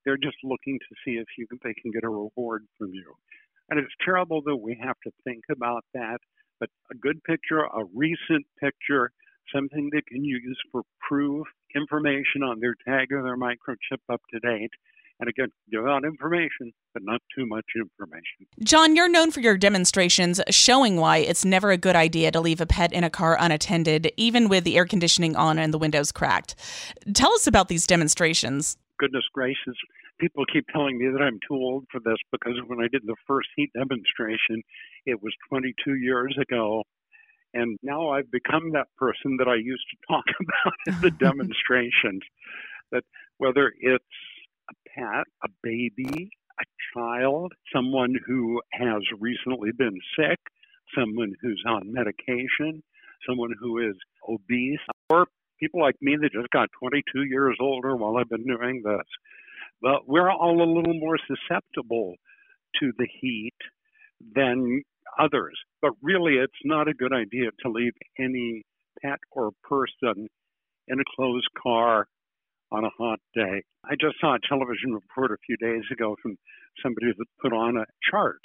They're 0.05 0.17
just 0.17 0.37
looking 0.43 0.79
to 0.79 0.95
see 1.03 1.17
if 1.17 1.27
you 1.37 1.47
can, 1.47 1.59
they 1.63 1.73
can 1.73 1.91
get 1.91 2.03
a 2.03 2.09
reward 2.09 2.65
from 2.77 2.93
you. 2.93 3.13
And 3.69 3.79
it's 3.79 3.93
terrible 4.03 4.41
that 4.43 4.57
we 4.57 4.77
have 4.83 4.97
to 5.05 5.11
think 5.23 5.43
about 5.49 5.85
that, 5.93 6.17
but 6.59 6.69
a 6.91 6.95
good 6.95 7.23
picture, 7.23 7.59
a 7.59 7.85
recent 7.93 8.45
picture, 8.59 9.11
something 9.53 9.89
they 9.91 10.01
can 10.01 10.23
use 10.23 10.57
for 10.71 10.81
proof, 11.07 11.45
information 11.75 12.43
on 12.43 12.59
their 12.59 12.75
tag 12.87 13.11
or 13.11 13.23
their 13.23 13.37
microchip 13.37 13.99
up 14.09 14.21
to 14.31 14.39
date, 14.39 14.71
and 15.21 15.29
again, 15.29 15.49
give 15.71 15.85
out 15.85 16.03
information, 16.03 16.73
but 16.93 17.03
not 17.05 17.21
too 17.37 17.45
much 17.45 17.65
information. 17.75 18.47
John, 18.63 18.95
you're 18.95 19.07
known 19.07 19.29
for 19.31 19.39
your 19.39 19.55
demonstrations 19.55 20.41
showing 20.49 20.97
why 20.97 21.17
it's 21.17 21.45
never 21.45 21.69
a 21.69 21.77
good 21.77 21.95
idea 21.95 22.31
to 22.31 22.41
leave 22.41 22.59
a 22.59 22.65
pet 22.65 22.91
in 22.91 23.03
a 23.03 23.09
car 23.09 23.37
unattended, 23.39 24.11
even 24.17 24.49
with 24.49 24.63
the 24.63 24.75
air 24.77 24.85
conditioning 24.85 25.35
on 25.35 25.59
and 25.59 25.71
the 25.71 25.77
windows 25.77 26.11
cracked. 26.11 26.55
Tell 27.13 27.31
us 27.33 27.45
about 27.45 27.67
these 27.67 27.85
demonstrations. 27.85 28.77
Goodness 28.97 29.23
gracious. 29.31 29.75
People 30.19 30.43
keep 30.51 30.65
telling 30.73 30.97
me 30.97 31.07
that 31.13 31.21
I'm 31.21 31.39
too 31.47 31.55
old 31.55 31.85
for 31.91 31.99
this 31.99 32.17
because 32.31 32.53
when 32.65 32.79
I 32.79 32.87
did 32.91 33.03
the 33.05 33.15
first 33.27 33.49
heat 33.55 33.69
demonstration, 33.77 34.63
it 35.05 35.21
was 35.21 35.33
22 35.49 35.95
years 35.95 36.35
ago. 36.41 36.83
And 37.53 37.77
now 37.83 38.09
I've 38.09 38.31
become 38.31 38.71
that 38.73 38.87
person 38.97 39.37
that 39.37 39.47
I 39.47 39.55
used 39.55 39.85
to 39.91 40.13
talk 40.13 40.25
about 40.39 40.73
in 40.87 41.01
the 41.01 41.11
demonstrations. 41.11 42.21
that 42.91 43.03
whether 43.37 43.73
it's 43.79 44.05
a 44.69 44.73
pet, 44.89 45.25
a 45.43 45.49
baby, 45.63 46.29
a 46.59 46.63
child, 46.93 47.53
someone 47.73 48.15
who 48.25 48.61
has 48.71 49.01
recently 49.19 49.71
been 49.71 49.97
sick, 50.17 50.39
someone 50.95 51.33
who's 51.41 51.63
on 51.67 51.91
medication, 51.91 52.83
someone 53.27 53.51
who 53.59 53.79
is 53.79 53.95
obese, 54.27 54.79
or 55.09 55.27
people 55.59 55.81
like 55.81 55.95
me 56.01 56.17
that 56.21 56.31
just 56.33 56.49
got 56.51 56.69
22 56.79 57.23
years 57.23 57.57
older 57.59 57.95
while 57.95 58.17
I've 58.17 58.29
been 58.29 58.45
doing 58.45 58.81
this. 58.83 59.07
But 59.81 60.07
we're 60.07 60.29
all 60.29 60.61
a 60.61 60.73
little 60.73 60.99
more 60.99 61.17
susceptible 61.27 62.15
to 62.79 62.91
the 62.97 63.07
heat 63.19 63.55
than 64.35 64.83
others. 65.19 65.57
But 65.81 65.91
really, 66.01 66.35
it's 66.35 66.53
not 66.63 66.87
a 66.87 66.93
good 66.93 67.13
idea 67.13 67.49
to 67.63 67.71
leave 67.71 67.93
any 68.19 68.63
pet 69.01 69.19
or 69.31 69.51
person 69.63 70.27
in 70.87 70.99
a 70.99 71.03
closed 71.15 71.47
car 71.61 72.07
on 72.71 72.85
a 72.85 72.89
hot 72.97 73.19
day. 73.35 73.63
I 73.85 73.95
just 73.99 74.19
saw 74.19 74.35
a 74.35 74.39
television 74.47 74.93
report 74.93 75.31
a 75.31 75.37
few 75.45 75.57
days 75.57 75.83
ago 75.91 76.15
from 76.21 76.37
somebody 76.83 77.07
that 77.17 77.25
put 77.41 77.53
on 77.53 77.77
a 77.77 77.85
chart, 78.09 78.39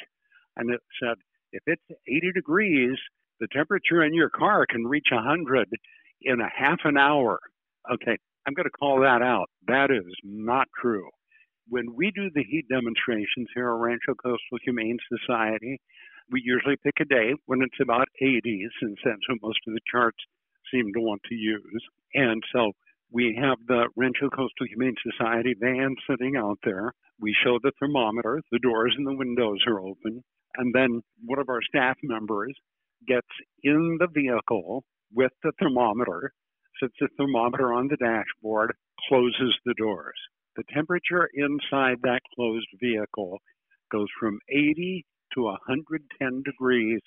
and 0.57 0.71
it 0.71 0.81
said 1.03 1.17
if 1.53 1.63
it's 1.67 2.01
80 2.09 2.33
degrees, 2.35 2.97
the 3.41 3.49
temperature 3.53 4.03
in 4.03 4.15
your 4.15 4.31
car 4.31 4.67
can 4.69 4.85
reach 4.85 5.09
100 5.11 5.69
in 6.23 6.41
a 6.41 6.49
half 6.55 6.81
an 6.85 6.97
hour. 6.97 7.39
Okay, 7.93 8.17
I'm 8.47 8.55
going 8.55 8.65
to 8.65 8.71
call 8.71 9.01
that 9.01 9.23
out. 9.23 9.47
That 9.67 9.91
is 9.91 10.13
not 10.25 10.67
true. 10.81 11.09
When 11.69 11.97
we 11.97 12.13
do 12.13 12.31
the 12.31 12.45
heat 12.45 12.69
demonstrations 12.69 13.49
here 13.53 13.67
at 13.67 13.81
Rancho 13.81 14.15
Coastal 14.15 14.59
Humane 14.63 14.99
Society, 15.11 15.81
we 16.31 16.41
usually 16.45 16.77
pick 16.77 16.95
a 17.01 17.05
day 17.05 17.35
when 17.47 17.61
it's 17.61 17.81
about 17.83 18.07
80, 18.23 18.69
since 18.81 18.99
that's 19.05 19.29
what 19.29 19.43
most 19.43 19.59
of 19.67 19.75
the 19.75 19.81
charts 19.91 20.19
seem 20.73 20.93
to 20.95 21.01
want 21.01 21.23
to 21.29 21.35
use. 21.35 21.83
And 22.15 22.41
so 22.55 22.71
we 23.11 23.37
have 23.41 23.59
the 23.67 23.89
Rancho 23.97 24.31
Coastal 24.31 24.67
Humane 24.69 24.95
Society 25.03 25.57
van 25.59 25.97
sitting 26.09 26.37
out 26.37 26.59
there. 26.63 26.93
We 27.21 27.35
show 27.43 27.59
the 27.61 27.73
thermometer, 27.81 28.43
the 28.53 28.61
doors 28.61 28.95
and 28.97 29.07
the 29.07 29.17
windows 29.17 29.59
are 29.67 29.81
open. 29.81 30.23
And 30.59 30.73
then 30.73 31.03
one 31.25 31.41
of 31.41 31.49
our 31.49 31.63
staff 31.69 31.97
members 32.05 32.55
gets 33.09 33.27
in 33.65 33.99
the 33.99 34.07
vehicle 34.07 34.85
with 35.13 35.33
the 35.43 35.51
thermometer, 35.59 36.33
sets 36.79 36.95
the 37.01 37.09
thermometer 37.17 37.73
on 37.73 37.89
the 37.89 37.97
dashboard, 37.97 38.73
closes 39.09 39.59
the 39.65 39.75
doors. 39.77 40.17
The 40.57 40.65
temperature 40.73 41.29
inside 41.35 41.99
that 42.03 42.21
closed 42.35 42.69
vehicle 42.81 43.39
goes 43.93 44.09
from 44.19 44.41
80 44.49 45.05
to 45.35 45.43
110 45.43 46.43
degrees 46.45 47.01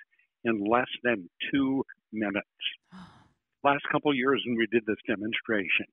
in 0.43 0.63
less 0.63 0.87
than 1.03 1.29
two 1.51 1.83
minutes. 2.13 2.47
last 3.63 3.83
couple 3.91 4.13
years 4.13 4.41
when 4.45 4.55
we 4.55 4.67
did 4.67 4.83
this 4.85 5.01
demonstration 5.05 5.85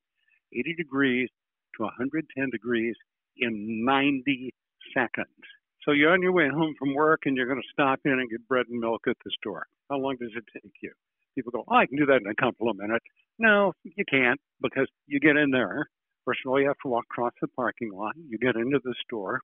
80 0.52 0.74
degrees 0.74 1.28
to 1.76 1.84
110 1.84 2.50
degrees 2.50 2.94
in 3.38 3.84
90 3.84 4.54
seconds. 4.94 5.44
So 5.84 5.92
you're 5.92 6.12
on 6.12 6.22
your 6.22 6.32
way 6.32 6.48
home 6.48 6.74
from 6.78 6.94
work 6.94 7.22
and 7.24 7.36
you're 7.36 7.46
going 7.46 7.60
to 7.60 7.72
stop 7.72 8.00
in 8.04 8.12
and 8.12 8.30
get 8.30 8.46
bread 8.48 8.66
and 8.68 8.80
milk 8.80 9.02
at 9.08 9.16
the 9.24 9.30
store. 9.38 9.66
How 9.90 9.96
long 9.96 10.16
does 10.20 10.32
it 10.36 10.44
take 10.52 10.72
you? 10.82 10.92
People 11.34 11.52
go, 11.52 11.64
oh, 11.68 11.74
I 11.74 11.86
can 11.86 11.96
do 11.96 12.06
that 12.06 12.20
in 12.22 12.26
a 12.26 12.34
couple 12.34 12.68
of 12.68 12.76
minutes. 12.76 13.04
No, 13.38 13.72
you 13.84 14.04
can't 14.08 14.40
because 14.60 14.88
you 15.06 15.20
get 15.20 15.36
in 15.36 15.50
there. 15.50 15.86
First 16.26 16.40
of 16.44 16.50
all, 16.50 16.60
you 16.60 16.66
have 16.66 16.82
to 16.82 16.88
walk 16.88 17.04
across 17.08 17.32
the 17.40 17.46
parking 17.46 17.92
lot. 17.94 18.14
You 18.16 18.36
get 18.36 18.56
into 18.56 18.80
the 18.82 18.94
store. 19.06 19.40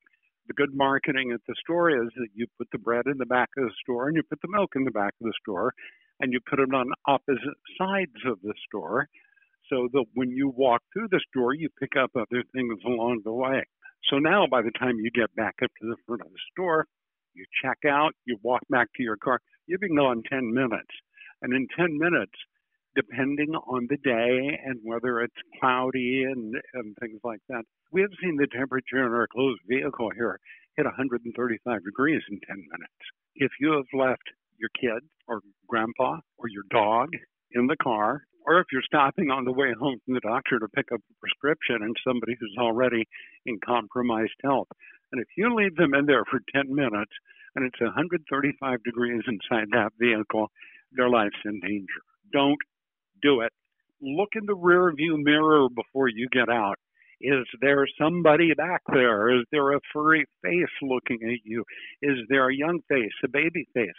The 0.48 0.54
good 0.54 0.74
marketing 0.74 1.30
at 1.32 1.40
the 1.46 1.54
store 1.62 1.90
is 1.90 2.10
that 2.16 2.28
you 2.34 2.46
put 2.58 2.66
the 2.72 2.78
bread 2.78 3.06
in 3.06 3.18
the 3.18 3.26
back 3.26 3.48
of 3.56 3.64
the 3.64 3.74
store 3.80 4.08
and 4.08 4.16
you 4.16 4.22
put 4.28 4.40
the 4.42 4.50
milk 4.50 4.72
in 4.74 4.82
the 4.82 4.90
back 4.90 5.14
of 5.22 5.26
the 5.26 5.32
store 5.40 5.72
and 6.18 6.32
you 6.32 6.40
put 6.50 6.58
it 6.58 6.74
on 6.74 6.90
opposite 7.06 7.38
sides 7.78 8.18
of 8.26 8.38
the 8.42 8.54
store 8.66 9.06
so 9.70 9.88
that 9.92 10.04
when 10.14 10.30
you 10.30 10.52
walk 10.56 10.82
through 10.92 11.06
the 11.12 11.20
store, 11.30 11.54
you 11.54 11.68
pick 11.78 11.92
up 11.96 12.10
other 12.16 12.42
things 12.52 12.78
along 12.84 13.20
the 13.24 13.32
way. 13.32 13.62
So 14.10 14.18
now, 14.18 14.48
by 14.50 14.62
the 14.62 14.72
time 14.76 14.98
you 14.98 15.10
get 15.12 15.32
back 15.36 15.54
up 15.62 15.70
to 15.80 15.86
the 15.86 15.96
front 16.04 16.22
of 16.22 16.32
the 16.32 16.42
store, 16.50 16.86
you 17.34 17.44
check 17.62 17.78
out, 17.88 18.12
you 18.24 18.36
walk 18.42 18.62
back 18.68 18.88
to 18.96 19.04
your 19.04 19.16
car, 19.16 19.40
you've 19.66 19.80
been 19.80 19.96
gone 19.96 20.22
10 20.28 20.52
minutes. 20.52 20.90
And 21.42 21.54
in 21.54 21.68
10 21.76 21.96
minutes, 21.96 22.34
depending 22.94 23.54
on 23.54 23.86
the 23.88 23.96
day 23.98 24.58
and 24.64 24.78
whether 24.82 25.20
it's 25.20 25.34
cloudy 25.60 26.24
and, 26.24 26.54
and 26.74 26.96
things 27.00 27.20
like 27.24 27.40
that, 27.48 27.62
we 27.90 28.00
have 28.00 28.10
seen 28.22 28.36
the 28.36 28.46
temperature 28.46 29.06
in 29.06 29.12
our 29.12 29.26
closed 29.32 29.60
vehicle 29.68 30.10
here 30.14 30.38
hit 30.76 30.84
135 30.84 31.84
degrees 31.84 32.22
in 32.30 32.40
10 32.46 32.56
minutes. 32.56 33.02
If 33.34 33.52
you 33.60 33.72
have 33.72 33.90
left 33.92 34.24
your 34.58 34.70
kid 34.78 35.02
or 35.28 35.40
grandpa 35.68 36.18
or 36.38 36.48
your 36.48 36.64
dog 36.70 37.08
in 37.52 37.66
the 37.66 37.76
car, 37.82 38.22
or 38.44 38.58
if 38.58 38.66
you're 38.72 38.82
stopping 38.82 39.30
on 39.30 39.44
the 39.44 39.52
way 39.52 39.72
home 39.78 39.98
from 40.04 40.14
the 40.14 40.20
doctor 40.20 40.58
to 40.58 40.68
pick 40.68 40.90
up 40.92 41.00
a 41.00 41.14
prescription 41.20 41.82
and 41.82 41.96
somebody 42.06 42.34
who's 42.38 42.56
already 42.58 43.06
in 43.46 43.58
compromised 43.64 44.34
health. 44.42 44.68
And 45.12 45.20
if 45.20 45.28
you 45.36 45.54
leave 45.54 45.76
them 45.76 45.94
in 45.94 46.06
there 46.06 46.24
for 46.24 46.40
10 46.54 46.74
minutes 46.74 47.12
and 47.54 47.64
it's 47.64 47.80
135 47.80 48.82
degrees 48.82 49.22
inside 49.28 49.68
that 49.72 49.92
vehicle, 50.00 50.50
their 50.92 51.08
life's 51.08 51.36
in 51.44 51.60
danger. 51.60 52.02
Don't 52.32 52.58
do 53.22 53.40
it. 53.40 53.52
Look 54.00 54.30
in 54.34 54.46
the 54.46 54.54
rear 54.54 54.92
view 54.94 55.16
mirror 55.18 55.68
before 55.74 56.08
you 56.08 56.28
get 56.32 56.48
out. 56.48 56.76
Is 57.20 57.46
there 57.60 57.86
somebody 58.00 58.52
back 58.54 58.82
there? 58.92 59.30
Is 59.38 59.44
there 59.52 59.72
a 59.72 59.80
furry 59.92 60.26
face 60.42 60.74
looking 60.82 61.20
at 61.22 61.38
you? 61.44 61.64
Is 62.02 62.18
there 62.28 62.48
a 62.48 62.54
young 62.54 62.80
face, 62.88 63.12
a 63.24 63.28
baby 63.28 63.66
face? 63.74 63.94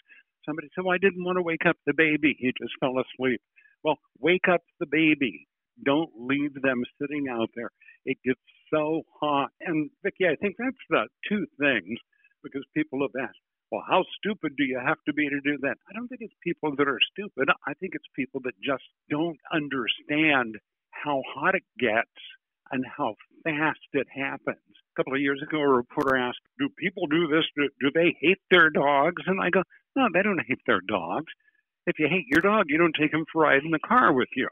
Somebody 0.46 0.68
said, 0.76 0.84
Well, 0.84 0.96
I 0.96 0.98
didn't 1.00 1.24
want 1.24 1.38
to 1.38 1.42
wake 1.42 1.66
up 1.66 1.78
the 1.86 1.94
baby. 1.96 2.36
He 2.38 2.52
just 2.62 2.74
fell 2.82 2.96
asleep. 3.00 3.42
Well, 3.84 3.98
wake 4.20 4.48
up 4.52 4.62
the 4.80 4.88
baby. 4.88 5.48
Don't 5.86 6.12
leave 6.18 6.54
them 6.62 6.84
sitting 7.02 7.28
out 7.30 7.50
there. 7.56 7.70
It 8.06 8.18
gets 8.26 8.42
so 8.74 9.04
hot. 9.22 9.50
And 9.62 9.90
Vicki, 10.04 10.28
I 10.28 10.36
think 10.36 10.56
that's 10.60 10.76
the 10.90 11.08
two 11.30 11.46
things 11.60 11.98
because 12.44 12.64
people 12.76 13.00
have 13.02 13.24
asked, 13.30 13.40
well, 13.74 13.84
how 13.90 14.04
stupid 14.20 14.54
do 14.56 14.64
you 14.64 14.78
have 14.78 15.02
to 15.08 15.14
be 15.14 15.28
to 15.28 15.42
do 15.42 15.58
that? 15.64 15.78
I 15.90 15.94
don't 15.98 16.08
think 16.08 16.22
it's 16.22 16.38
people 16.44 16.76
that 16.78 16.88
are 16.88 17.00
stupid. 17.12 17.50
I 17.66 17.74
think 17.74 17.96
it's 17.96 18.06
people 18.16 18.40
that 18.44 18.54
just 18.62 18.84
don't 19.10 19.40
understand 19.52 20.58
how 20.92 21.24
hot 21.34 21.56
it 21.56 21.64
gets 21.80 22.14
and 22.72 22.86
how 22.86 23.16
fast 23.44 23.82
it 23.94 24.06
happens. 24.14 24.62
A 24.70 24.96
couple 24.96 25.16
of 25.16 25.22
years 25.22 25.42
ago, 25.42 25.58
a 25.60 25.68
reporter 25.68 26.16
asked, 26.16 26.38
Do 26.60 26.70
people 26.78 27.08
do 27.08 27.26
this? 27.26 27.46
Do, 27.58 27.68
do 27.82 27.90
they 27.96 28.16
hate 28.22 28.46
their 28.52 28.70
dogs? 28.70 29.24
And 29.26 29.42
I 29.42 29.50
go, 29.50 29.64
No, 29.96 30.06
they 30.14 30.22
don't 30.22 30.46
hate 30.48 30.62
their 30.68 30.82
dogs. 30.88 31.34
If 31.88 31.98
you 31.98 32.06
hate 32.08 32.28
your 32.30 32.42
dog, 32.42 32.66
you 32.70 32.78
don't 32.78 32.94
take 32.94 33.12
him 33.12 33.26
for 33.34 33.46
a 33.46 33.48
ride 33.48 33.64
in 33.66 33.72
the 33.72 33.80
car 33.80 34.14
with 34.14 34.30
you. 34.36 34.50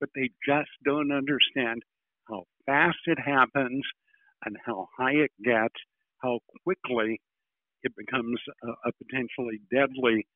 But 0.00 0.08
they 0.14 0.30
just 0.48 0.72
don't 0.82 1.12
understand 1.12 1.82
how 2.26 2.44
fast 2.64 3.04
it 3.04 3.18
happens 3.20 3.84
and 4.46 4.56
how 4.64 4.88
high 4.96 5.12
it 5.28 5.32
gets, 5.44 5.76
how 6.22 6.38
quickly 6.64 7.20
it 7.86 7.94
becomes 7.96 8.40
a, 8.62 8.88
a 8.88 8.92
potentially 9.02 9.60
deadly 9.72 10.26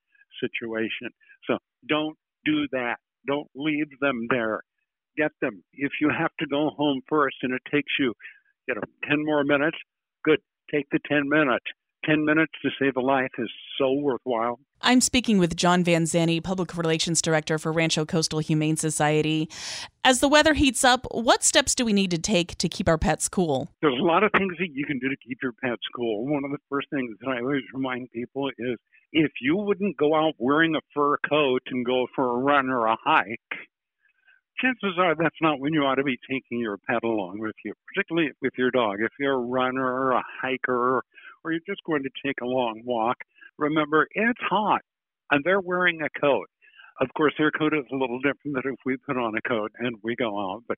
situation. 0.40 1.10
So 1.46 1.58
don't 1.88 2.16
do 2.44 2.66
that. 2.72 2.96
Don't 3.26 3.48
leave 3.54 3.90
them 4.00 4.26
there. 4.30 4.60
Get 5.16 5.32
them. 5.40 5.62
If 5.74 5.92
you 6.00 6.10
have 6.16 6.30
to 6.38 6.46
go 6.46 6.70
home 6.76 7.02
first 7.08 7.36
and 7.42 7.52
it 7.52 7.62
takes 7.70 7.92
you, 7.98 8.14
you 8.68 8.74
know, 8.74 8.82
10 9.08 9.24
more 9.24 9.44
minutes, 9.44 9.76
good. 10.24 10.38
Take 10.72 10.86
the 10.92 11.00
10 11.08 11.28
minutes. 11.28 11.66
10 12.06 12.24
minutes 12.24 12.52
to 12.62 12.70
save 12.80 12.96
a 12.96 13.00
life 13.00 13.32
is 13.38 13.50
so 13.78 13.92
worthwhile. 13.92 14.58
I'm 14.82 15.02
speaking 15.02 15.38
with 15.38 15.56
John 15.56 15.84
Van 15.84 16.04
Zante, 16.04 16.42
Public 16.42 16.74
Relations 16.76 17.20
Director 17.20 17.58
for 17.58 17.70
Rancho 17.70 18.06
Coastal 18.06 18.38
Humane 18.38 18.76
Society. 18.76 19.50
As 20.04 20.20
the 20.20 20.28
weather 20.28 20.54
heats 20.54 20.84
up, 20.84 21.06
what 21.10 21.44
steps 21.44 21.74
do 21.74 21.84
we 21.84 21.92
need 21.92 22.10
to 22.12 22.18
take 22.18 22.56
to 22.58 22.68
keep 22.68 22.88
our 22.88 22.96
pets 22.96 23.28
cool? 23.28 23.68
There's 23.82 24.00
a 24.00 24.04
lot 24.04 24.24
of 24.24 24.32
things 24.32 24.54
that 24.58 24.70
you 24.72 24.86
can 24.86 24.98
do 24.98 25.10
to 25.10 25.16
keep 25.16 25.38
your 25.42 25.52
pets 25.52 25.82
cool. 25.94 26.26
One 26.26 26.44
of 26.44 26.50
the 26.50 26.58
first 26.70 26.88
things 26.90 27.14
that 27.20 27.28
I 27.28 27.40
always 27.40 27.62
remind 27.74 28.10
people 28.10 28.48
is 28.56 28.78
if 29.12 29.32
you 29.42 29.56
wouldn't 29.56 29.98
go 29.98 30.14
out 30.14 30.34
wearing 30.38 30.74
a 30.74 30.80
fur 30.94 31.18
coat 31.28 31.62
and 31.66 31.84
go 31.84 32.06
for 32.14 32.30
a 32.30 32.38
run 32.38 32.70
or 32.70 32.86
a 32.86 32.96
hike, 33.04 33.38
chances 34.62 34.98
are 34.98 35.14
that's 35.14 35.40
not 35.42 35.60
when 35.60 35.74
you 35.74 35.82
ought 35.82 35.96
to 35.96 36.04
be 36.04 36.18
taking 36.30 36.58
your 36.58 36.78
pet 36.78 37.04
along 37.04 37.38
with 37.38 37.56
you, 37.66 37.74
particularly 37.86 38.30
with 38.40 38.52
your 38.56 38.70
dog. 38.70 38.96
If 39.00 39.12
you're 39.18 39.34
a 39.34 39.46
runner 39.46 39.84
or 39.84 40.12
a 40.12 40.22
hiker 40.40 41.02
or 41.44 41.52
you're 41.52 41.60
just 41.68 41.84
going 41.84 42.02
to 42.04 42.10
take 42.24 42.40
a 42.42 42.46
long 42.46 42.80
walk, 42.84 43.18
remember 43.60 44.06
it's 44.12 44.40
hot 44.48 44.82
and 45.30 45.42
they're 45.44 45.60
wearing 45.60 46.00
a 46.02 46.20
coat. 46.20 46.46
Of 47.00 47.08
course, 47.16 47.32
their 47.38 47.50
coat 47.50 47.72
is 47.72 47.86
a 47.92 47.96
little 47.96 48.18
different 48.18 48.54
than 48.54 48.72
if 48.72 48.80
we 48.84 48.96
put 48.96 49.16
on 49.16 49.34
a 49.36 49.48
coat 49.48 49.72
and 49.78 49.96
we 50.02 50.16
go 50.16 50.38
out, 50.38 50.64
but 50.68 50.76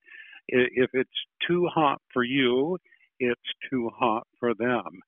if 0.49 0.91
it's 0.93 1.11
too 1.47 1.67
hot 1.73 2.01
for 2.13 2.23
you, 2.23 2.79
it's 3.19 3.41
too 3.71 3.91
hot 3.97 4.27
for 4.39 4.55
them. 4.55 5.01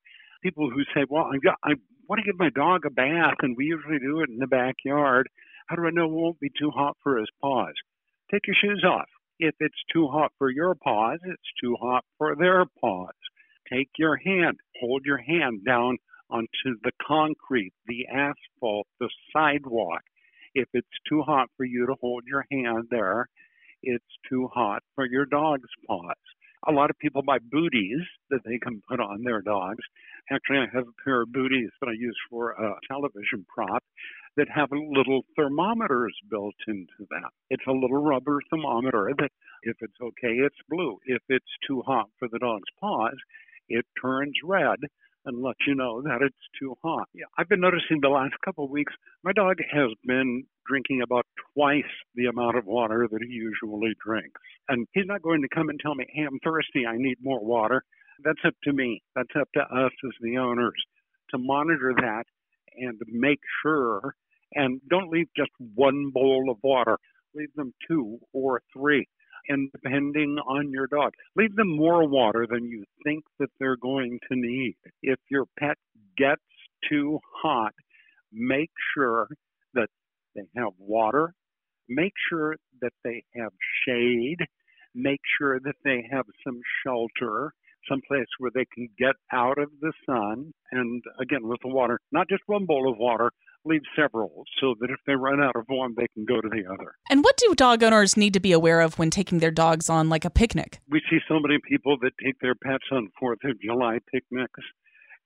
People 0.43 0.71
who 0.71 0.83
say, 0.95 1.05
Well, 1.09 1.31
I, 1.33 1.39
got, 1.39 1.57
I 1.65 1.75
want 2.09 2.21
to 2.21 2.25
give 2.25 2.39
my 2.39 2.51
dog 2.51 2.83
a 2.87 2.91
bath, 2.91 3.37
and 3.43 3.57
we 3.57 3.67
usually 3.67 3.99
do 3.99 4.21
it 4.21 4.31
in 4.31 4.39
the 4.39 4.47
backyard. 4.47 5.29
How 5.69 5.77
do 5.77 5.87
I 5.87 5.91
know 5.91 6.05
it 6.05 6.11
won't 6.13 6.41
be 6.41 6.51
too 6.59 6.71
hot 6.71 6.97
for 7.03 7.19
his 7.19 7.29
paws? 7.41 7.75
Take 8.31 8.47
your 8.47 8.57
shoes 8.61 8.85
off. 8.87 9.09
If 9.39 9.55
it's 9.61 9.83
too 9.93 10.09
hot 10.09 10.33
for 10.39 10.51
your 10.51 10.75
paws, 10.75 11.19
it's 11.25 11.51
too 11.63 11.77
hot 11.81 12.05
for 12.19 12.37
their 12.37 12.65
paws. 12.81 13.15
Take 13.73 13.89
your 13.99 14.17
hand, 14.17 14.59
hold 14.81 15.03
your 15.05 15.19
hand 15.19 15.65
down 15.65 15.99
onto 16.35 16.79
the 16.83 16.93
concrete, 17.07 17.73
the 17.87 18.07
asphalt, 18.09 18.87
the 18.99 19.09
sidewalk. 19.33 20.03
If 20.55 20.69
it's 20.75 20.87
too 21.09 21.23
hot 21.23 21.49
for 21.57 21.65
you 21.65 21.87
to 21.87 21.95
hold 22.01 22.25
your 22.27 22.45
hand 22.51 22.89
there, 22.91 23.29
it's 23.83 24.05
too 24.29 24.49
hot 24.53 24.83
for 24.95 25.07
your 25.07 25.27
dog's 25.27 25.71
paws. 25.87 26.17
A 26.67 26.73
lot 26.73 26.91
of 26.91 26.99
people 26.99 27.23
buy 27.23 27.39
booties 27.39 28.01
that 28.31 28.41
they 28.45 28.59
can 28.59 28.81
put 28.89 28.99
on 28.99 29.23
their 29.23 29.43
dogs. 29.43 29.85
Actually, 30.33 30.59
I 30.59 30.67
have 30.73 30.89
a 30.89 31.03
pair 31.05 31.23
of 31.23 31.33
booties 31.33 31.71
that 31.81 31.89
I 31.89 31.93
use 31.93 32.17
for 32.31 32.53
a 32.53 32.75
television 32.89 33.45
prop 33.55 33.85
that 34.37 34.49
have 34.49 34.71
little 34.73 35.23
thermometers 35.37 36.17
built 36.31 36.55
into 36.67 37.07
them. 37.11 37.29
It's 37.51 37.67
a 37.69 37.73
little 37.73 38.03
rubber 38.03 38.41
thermometer 38.51 39.13
that, 39.19 39.31
if 39.63 39.77
it's 39.81 40.01
okay, 40.01 40.35
it's 40.41 40.57
blue. 40.69 40.97
If 41.05 41.23
it's 41.29 41.45
too 41.69 41.83
hot 41.83 42.09
for 42.19 42.29
the 42.33 42.39
dog's 42.39 42.71
paws, 42.81 43.17
it 43.69 43.85
turns 44.01 44.35
red 44.43 44.79
and 45.25 45.43
lets 45.43 45.61
you 45.67 45.75
know 45.75 46.03
that 46.03 46.21
it's 46.23 46.35
too 46.61 46.75
hot. 46.83 47.09
Yeah, 47.15 47.25
I've 47.39 47.49
been 47.49 47.61
noticing 47.61 48.01
the 48.01 48.09
last 48.09 48.35
couple 48.45 48.65
of 48.65 48.71
weeks, 48.71 48.93
my 49.23 49.33
dog 49.33 49.57
has 49.73 49.91
been 50.07 50.45
drinking 50.67 51.03
about 51.03 51.27
twice 51.55 51.83
the 52.15 52.27
amount 52.27 52.57
of 52.57 52.67
water 52.67 53.09
that 53.11 53.21
he 53.23 53.33
usually 53.33 53.95
drinks. 54.05 54.41
And 54.69 54.87
he's 54.93 55.07
not 55.07 55.23
going 55.23 55.43
to 55.43 55.49
come 55.55 55.69
and 55.69 55.79
tell 55.81 55.95
me, 55.95 56.07
hey, 56.13 56.23
I'm 56.23 56.39
thirsty, 56.45 56.87
I 56.87 56.97
need 56.97 57.17
more 57.23 57.45
water. 57.45 57.83
That's 58.23 58.41
up 58.47 58.55
to 58.65 58.73
me. 58.73 59.03
That's 59.15 59.35
up 59.39 59.49
to 59.55 59.61
us 59.61 59.93
as 60.05 60.13
the 60.21 60.39
owners 60.39 60.81
to 61.31 61.39
monitor 61.39 61.95
that 61.97 62.25
and 62.77 63.01
make 63.09 63.41
sure 63.63 64.15
and 64.55 64.81
don't 64.89 65.11
leave 65.11 65.27
just 65.37 65.51
one 65.75 66.11
bowl 66.13 66.49
of 66.51 66.59
water. 66.63 66.99
Leave 67.35 67.53
them 67.57 67.75
two 67.89 68.19
or 68.33 68.63
three 68.73 69.07
and 69.49 69.71
depending 69.73 70.39
on 70.47 70.71
your 70.71 70.87
dog. 70.87 71.13
Leave 71.37 71.55
them 71.57 71.75
more 71.75 72.07
water 72.09 72.47
than 72.49 72.65
you 72.65 72.85
think 73.05 73.25
that 73.39 73.51
they're 73.59 73.77
going 73.77 74.19
to 74.31 74.37
need. 74.37 74.77
If 75.03 75.19
your 75.31 75.45
pet 75.59 75.77
gets 76.17 76.43
too 76.89 77.19
hot, 77.43 77.75
make 78.33 78.71
sure 78.95 79.29
that 79.75 79.89
they 80.35 80.43
have 80.57 80.73
water, 80.79 81.35
make 81.89 82.13
sure 82.31 82.57
that 82.81 82.93
they 83.05 83.25
have 83.35 83.53
shade, 83.87 84.39
make 84.95 85.21
sure 85.39 85.61
that 85.61 85.77
they 85.85 86.07
have 86.11 86.27
some 86.47 86.61
shelter, 86.85 87.53
someplace 87.89 88.27
where 88.39 88.51
they 88.55 88.65
can 88.75 88.89
get 88.99 89.15
out 89.33 89.59
of 89.59 89.71
the 89.81 89.93
sun. 90.07 90.53
And 90.73 91.03
again, 91.21 91.47
with 91.47 91.61
the 91.63 91.69
water, 91.69 92.01
not 92.13 92.29
just 92.29 92.43
one 92.47 92.67
bowl 92.67 92.91
of 92.91 92.99
water, 92.99 93.31
leave 93.65 93.83
several 93.97 94.45
so 94.61 94.75
that 94.81 94.91
if 94.91 94.99
they 95.07 95.15
run 95.15 95.43
out 95.43 95.57
of 95.57 95.65
one, 95.69 95.95
they 95.97 96.07
can 96.15 96.25
go 96.25 96.41
to 96.41 96.49
the 96.49 96.65
other. 96.67 96.95
And 97.11 97.25
what 97.25 97.37
do 97.37 97.55
dog 97.55 97.83
owners 97.83 98.17
need 98.17 98.35
to 98.35 98.41
be 98.41 98.53
aware 98.53 98.81
of 98.81 98.99
when 98.99 99.11
taking 99.11 99.39
their 99.39 99.51
dogs 99.51 99.89
on 99.89 100.09
like 100.09 100.25
a 100.25 100.31
picnic? 100.31 100.81
We 100.89 101.01
see 101.11 101.19
so 101.29 101.39
many 101.41 101.59
people 101.69 101.97
that 102.03 102.13
take 102.23 102.39
their 102.41 102.55
pets 102.55 102.85
on 102.93 103.11
4th 103.23 103.49
of 103.49 103.61
July 103.61 103.99
picnics 104.13 104.61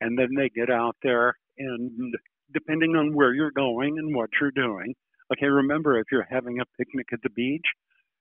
and 0.01 0.19
then 0.19 0.29
they 0.37 0.49
get 0.49 0.71
out 0.71 0.97
there 1.03 1.35
and 1.59 2.15
depending 2.53 2.97
on 2.97 3.15
where 3.15 3.35
you're 3.35 3.51
going 3.51 3.99
and 3.99 4.15
what 4.15 4.31
you're 4.41 4.53
doing. 4.53 4.95
Okay, 5.33 5.47
remember 5.47 5.99
if 5.99 6.07
you're 6.11 6.27
having 6.29 6.61
a 6.61 6.65
picnic 6.79 7.07
at 7.13 7.21
the 7.23 7.31
beach, 7.31 7.67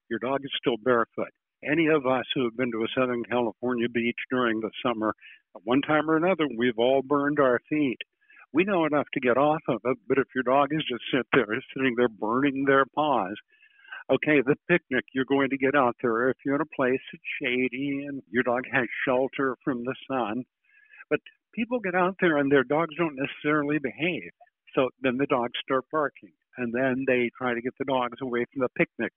your 0.10 0.20
dog 0.20 0.42
is 0.44 0.52
still 0.60 0.76
barefoot. 0.84 1.32
Any 1.64 1.88
of 1.88 2.06
us 2.06 2.26
who 2.36 2.44
have 2.44 2.58
been 2.58 2.72
to 2.72 2.84
a 2.84 2.88
Southern 2.96 3.24
California 3.24 3.88
beach 3.90 4.18
during 4.30 4.60
the 4.60 4.70
summer, 4.86 5.14
at 5.56 5.62
one 5.64 5.82
time 5.82 6.10
or 6.10 6.18
another, 6.18 6.48
we've 6.58 6.78
all 6.78 7.02
burned 7.02 7.40
our 7.40 7.60
feet 7.70 7.98
we 8.58 8.64
know 8.64 8.86
enough 8.86 9.06
to 9.14 9.20
get 9.20 9.38
off 9.38 9.62
of 9.68 9.82
it, 9.86 9.98
but 10.08 10.18
if 10.18 10.26
your 10.34 10.44
dog 10.44 10.70
is 10.72 10.82
just 10.90 11.04
sit 11.14 11.28
there, 11.32 11.46
sitting 11.76 11.94
there 11.96 12.10
burning 12.10 12.66
their 12.66 12.86
paws, 12.96 13.36
okay, 14.12 14.42
the 14.44 14.56
picnic, 14.68 15.06
you're 15.14 15.30
going 15.30 15.52
to 15.52 15.60
get 15.60 15.76
out 15.76 15.96
there. 16.02 16.30
If 16.30 16.38
you're 16.44 16.56
in 16.56 16.62
a 16.62 16.76
place 16.76 17.00
that's 17.14 17.24
shady 17.40 18.06
and 18.08 18.24
your 18.32 18.42
dog 18.42 18.64
has 18.74 18.88
shelter 19.08 19.56
from 19.64 19.84
the 19.84 19.94
sun, 20.10 20.44
but 21.08 21.20
people 21.54 21.80
get 21.80 21.94
out 21.94 22.16
there 22.20 22.38
and 22.38 22.52
their 22.52 22.64
dogs 22.64 22.96
don't 22.98 23.16
necessarily 23.16 23.78
behave. 23.78 24.32
So 24.74 24.90
then 25.04 25.18
the 25.18 25.28
dogs 25.28 25.54
start 25.64 25.86
barking, 25.92 26.34
and 26.58 26.74
then 26.74 27.06
they 27.06 27.30
try 27.38 27.54
to 27.54 27.62
get 27.62 27.74
the 27.78 27.86
dogs 27.86 28.18
away 28.24 28.46
from 28.52 28.62
the 28.62 28.70
picnic. 28.76 29.14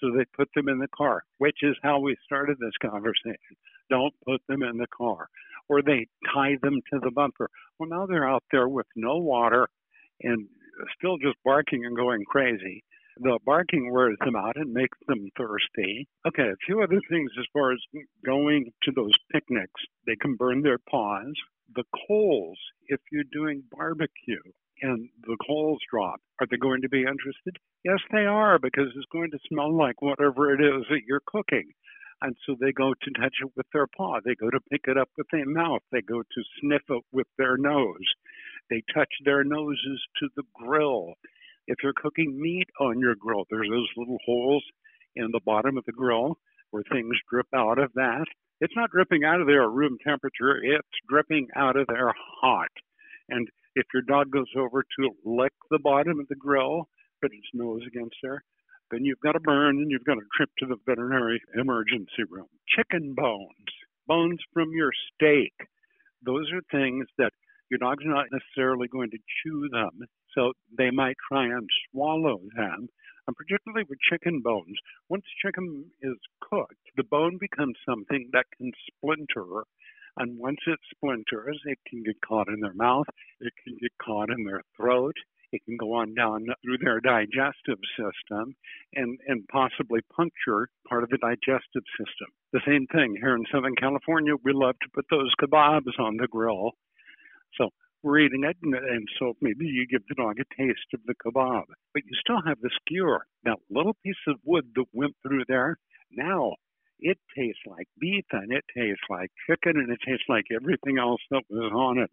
So 0.00 0.10
they 0.10 0.24
put 0.36 0.48
them 0.56 0.68
in 0.68 0.80
the 0.80 0.90
car, 0.96 1.22
which 1.38 1.58
is 1.62 1.76
how 1.84 2.00
we 2.00 2.16
started 2.24 2.56
this 2.58 2.90
conversation. 2.90 3.54
Don't 3.88 4.14
put 4.26 4.40
them 4.48 4.64
in 4.64 4.78
the 4.78 4.88
car 4.88 5.28
or 5.70 5.82
they 5.82 6.06
tie 6.34 6.56
them 6.62 6.80
to 6.92 6.98
the 7.00 7.12
bumper. 7.12 7.48
Well, 7.78 7.88
now 7.88 8.06
they're 8.06 8.28
out 8.28 8.42
there 8.50 8.68
with 8.68 8.86
no 8.96 9.18
water 9.18 9.68
and 10.20 10.48
still 10.98 11.16
just 11.16 11.36
barking 11.44 11.84
and 11.86 11.96
going 11.96 12.24
crazy. 12.26 12.82
The 13.18 13.38
barking 13.46 13.92
wears 13.92 14.16
them 14.24 14.34
out 14.34 14.56
and 14.56 14.72
makes 14.72 14.98
them 15.06 15.28
thirsty. 15.38 16.08
Okay, 16.26 16.48
a 16.48 16.64
few 16.66 16.82
other 16.82 17.00
things 17.08 17.30
as 17.38 17.46
far 17.52 17.72
as 17.72 17.78
going 18.24 18.72
to 18.82 18.92
those 18.96 19.12
picnics. 19.32 19.80
They 20.06 20.16
can 20.20 20.34
burn 20.36 20.62
their 20.62 20.78
paws. 20.90 21.32
The 21.74 21.84
coals, 22.08 22.58
if 22.88 23.00
you're 23.12 23.30
doing 23.32 23.62
barbecue, 23.70 24.42
and 24.82 25.08
the 25.24 25.36
coals 25.46 25.78
drop. 25.92 26.20
Are 26.40 26.46
they 26.50 26.56
going 26.56 26.82
to 26.82 26.88
be 26.88 27.00
interested? 27.00 27.56
Yes, 27.84 27.98
they 28.10 28.24
are, 28.24 28.58
because 28.58 28.88
it's 28.96 29.12
going 29.12 29.30
to 29.30 29.38
smell 29.48 29.76
like 29.76 30.00
whatever 30.00 30.52
it 30.54 30.60
is 30.60 30.84
that 30.88 31.02
you're 31.06 31.22
cooking. 31.26 31.70
And 32.22 32.36
so 32.46 32.54
they 32.60 32.72
go 32.72 32.92
to 32.92 33.20
touch 33.20 33.36
it 33.42 33.50
with 33.56 33.66
their 33.72 33.86
paw. 33.86 34.18
They 34.24 34.34
go 34.34 34.50
to 34.50 34.60
pick 34.70 34.82
it 34.88 34.98
up 34.98 35.08
with 35.16 35.26
their 35.32 35.46
mouth. 35.46 35.80
They 35.90 36.02
go 36.02 36.20
to 36.22 36.42
sniff 36.60 36.82
it 36.90 37.02
with 37.12 37.26
their 37.38 37.56
nose. 37.56 38.06
They 38.68 38.82
touch 38.94 39.08
their 39.24 39.42
noses 39.42 40.00
to 40.20 40.28
the 40.36 40.42
grill. 40.54 41.14
If 41.66 41.78
you're 41.82 41.94
cooking 41.96 42.40
meat 42.40 42.68
on 42.80 42.98
your 42.98 43.14
grill, 43.14 43.44
there's 43.50 43.68
those 43.70 43.88
little 43.96 44.18
holes 44.26 44.64
in 45.16 45.30
the 45.32 45.40
bottom 45.44 45.78
of 45.78 45.84
the 45.86 45.92
grill 45.92 46.36
where 46.70 46.82
things 46.92 47.16
drip 47.30 47.46
out 47.54 47.78
of 47.78 47.92
that. 47.94 48.26
It's 48.60 48.76
not 48.76 48.90
dripping 48.90 49.24
out 49.24 49.40
of 49.40 49.46
there 49.46 49.62
at 49.62 49.70
room 49.70 49.96
temperature, 50.04 50.62
it's 50.62 50.88
dripping 51.08 51.48
out 51.56 51.76
of 51.76 51.86
there 51.86 52.12
hot. 52.42 52.70
And 53.28 53.48
if 53.74 53.86
your 53.94 54.02
dog 54.02 54.30
goes 54.30 54.50
over 54.56 54.82
to 54.82 55.10
lick 55.24 55.52
the 55.70 55.78
bottom 55.78 56.20
of 56.20 56.28
the 56.28 56.34
grill, 56.34 56.88
put 57.22 57.32
its 57.32 57.48
nose 57.54 57.82
against 57.86 58.16
there, 58.22 58.44
then 58.90 59.04
you've 59.04 59.20
got 59.20 59.36
a 59.36 59.40
burn 59.40 59.78
and 59.78 59.90
you've 59.90 60.04
got 60.04 60.18
a 60.18 60.30
trip 60.36 60.50
to 60.58 60.66
the 60.66 60.76
veterinary 60.86 61.40
emergency 61.54 62.24
room. 62.28 62.48
Chicken 62.76 63.14
bones, 63.14 63.72
bones 64.06 64.38
from 64.52 64.70
your 64.74 64.90
steak. 65.14 65.52
Those 66.24 66.50
are 66.52 66.62
things 66.70 67.06
that 67.18 67.32
your 67.70 67.78
dog's 67.78 68.04
not 68.04 68.26
necessarily 68.32 68.88
going 68.88 69.10
to 69.10 69.18
chew 69.42 69.68
them, 69.70 70.00
so 70.34 70.52
they 70.76 70.90
might 70.90 71.16
try 71.30 71.44
and 71.44 71.68
swallow 71.90 72.40
them. 72.56 72.88
And 73.26 73.36
particularly 73.36 73.86
with 73.88 73.98
chicken 74.10 74.40
bones, 74.42 74.76
once 75.08 75.24
chicken 75.44 75.86
is 76.02 76.18
cooked, 76.40 76.74
the 76.96 77.04
bone 77.04 77.38
becomes 77.38 77.76
something 77.88 78.28
that 78.32 78.46
can 78.58 78.72
splinter. 78.90 79.62
And 80.16 80.36
once 80.36 80.58
it 80.66 80.80
splinters, 80.90 81.60
it 81.64 81.78
can 81.86 82.02
get 82.02 82.20
caught 82.26 82.48
in 82.48 82.58
their 82.58 82.74
mouth, 82.74 83.06
it 83.40 83.52
can 83.62 83.76
get 83.80 83.92
caught 84.02 84.30
in 84.30 84.44
their 84.44 84.62
throat, 84.76 85.14
it 85.52 85.64
can 85.64 85.76
go 85.76 85.94
on 85.94 86.14
down 86.14 86.46
through 86.62 86.78
their 86.78 87.00
digestive 87.00 87.78
system 87.96 88.54
and, 88.94 89.18
and 89.26 89.46
possibly 89.48 90.00
puncture 90.14 90.68
part 90.88 91.02
of 91.02 91.10
the 91.10 91.18
digestive 91.18 91.84
system. 91.98 92.28
The 92.52 92.60
same 92.66 92.86
thing 92.86 93.16
here 93.20 93.34
in 93.34 93.44
Southern 93.52 93.76
California, 93.76 94.34
we 94.44 94.52
love 94.52 94.76
to 94.82 94.90
put 94.94 95.06
those 95.10 95.32
kebabs 95.40 95.98
on 95.98 96.16
the 96.16 96.28
grill. 96.28 96.72
So 97.58 97.70
we're 98.02 98.20
eating 98.20 98.44
it, 98.44 98.56
and, 98.62 98.74
and 98.74 99.08
so 99.18 99.34
maybe 99.40 99.66
you 99.66 99.86
give 99.86 100.02
the 100.08 100.14
dog 100.14 100.36
a 100.40 100.62
taste 100.62 100.94
of 100.94 101.00
the 101.06 101.14
kebab, 101.14 101.64
but 101.92 102.02
you 102.04 102.12
still 102.20 102.40
have 102.46 102.60
the 102.60 102.70
skewer. 102.80 103.26
That 103.44 103.58
little 103.70 103.96
piece 104.04 104.22
of 104.28 104.36
wood 104.44 104.70
that 104.76 104.86
went 104.92 105.14
through 105.22 105.44
there, 105.48 105.76
now 106.12 106.54
it 107.00 107.18
tastes 107.36 107.62
like 107.66 107.86
beef 107.98 108.24
and 108.32 108.52
it 108.52 108.64
tastes 108.76 109.04
like 109.08 109.30
chicken 109.48 109.80
and 109.80 109.90
it 109.90 109.98
tastes 110.06 110.26
like 110.28 110.44
everything 110.54 110.98
else 110.98 111.20
that 111.30 111.42
was 111.48 111.72
on 111.74 111.98
it. 111.98 112.10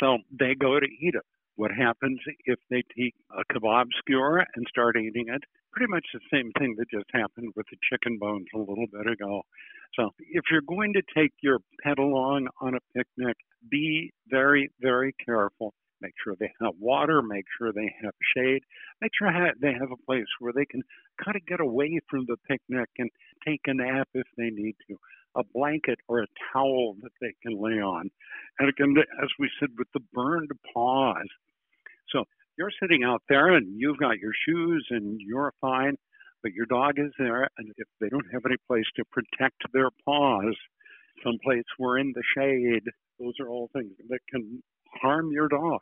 So 0.00 0.18
they 0.30 0.54
go 0.54 0.78
to 0.78 0.86
eat 0.86 1.14
it. 1.14 1.26
What 1.60 1.72
happens 1.72 2.18
if 2.46 2.58
they 2.70 2.82
take 2.96 3.12
a 3.30 3.44
kebab 3.52 3.88
skewer 3.98 4.42
and 4.56 4.66
start 4.66 4.96
eating 4.96 5.26
it? 5.28 5.42
Pretty 5.74 5.90
much 5.90 6.06
the 6.14 6.20
same 6.32 6.50
thing 6.58 6.74
that 6.78 6.88
just 6.90 7.04
happened 7.12 7.52
with 7.54 7.66
the 7.70 7.76
chicken 7.92 8.16
bones 8.16 8.46
a 8.54 8.58
little 8.58 8.86
bit 8.90 9.06
ago. 9.06 9.42
So 9.94 10.08
if 10.20 10.44
you're 10.50 10.62
going 10.66 10.94
to 10.94 11.02
take 11.14 11.32
your 11.42 11.58
pet 11.82 11.98
along 11.98 12.48
on 12.62 12.76
a 12.76 12.96
picnic, 12.96 13.36
be 13.70 14.10
very, 14.30 14.70
very 14.80 15.14
careful. 15.22 15.74
Make 16.00 16.14
sure 16.24 16.34
they 16.40 16.50
have 16.62 16.72
water, 16.80 17.20
make 17.20 17.44
sure 17.58 17.74
they 17.74 17.92
have 18.02 18.14
shade, 18.34 18.62
make 19.02 19.10
sure 19.18 19.30
they 19.60 19.74
have 19.78 19.90
a 19.92 20.04
place 20.06 20.24
where 20.38 20.54
they 20.54 20.64
can 20.64 20.80
kind 21.22 21.36
of 21.36 21.44
get 21.44 21.60
away 21.60 22.00
from 22.08 22.24
the 22.26 22.38
picnic 22.48 22.88
and 22.96 23.10
take 23.46 23.60
a 23.66 23.74
nap 23.74 24.08
if 24.14 24.26
they 24.38 24.48
need 24.48 24.76
to 24.88 24.96
a 25.36 25.42
blanket 25.54 25.98
or 26.08 26.22
a 26.22 26.26
towel 26.52 26.96
that 27.02 27.12
they 27.20 27.34
can 27.42 27.60
lay 27.60 27.80
on. 27.80 28.10
And 28.58 28.68
again, 28.68 28.94
as 29.22 29.28
we 29.38 29.50
said, 29.60 29.68
with 29.78 29.88
the 29.92 30.00
burned 30.12 30.50
paws, 30.74 31.28
so 32.12 32.24
you're 32.58 32.72
sitting 32.82 33.02
out 33.04 33.22
there 33.28 33.54
and 33.54 33.80
you've 33.80 33.98
got 33.98 34.18
your 34.18 34.32
shoes 34.46 34.86
and 34.90 35.20
you're 35.20 35.52
fine, 35.60 35.96
but 36.42 36.52
your 36.52 36.66
dog 36.66 36.94
is 36.98 37.12
there, 37.18 37.48
and 37.58 37.72
if 37.76 37.88
they 38.00 38.08
don't 38.08 38.26
have 38.32 38.42
any 38.46 38.56
place 38.66 38.84
to 38.96 39.04
protect 39.10 39.62
their 39.72 39.90
paws, 40.04 40.56
someplace 41.24 41.64
where 41.78 41.98
in 41.98 42.12
the 42.14 42.22
shade, 42.36 42.82
those 43.18 43.34
are 43.40 43.48
all 43.48 43.68
things 43.72 43.92
that 44.08 44.20
can 44.30 44.62
harm 45.02 45.30
your 45.32 45.48
dog. 45.48 45.80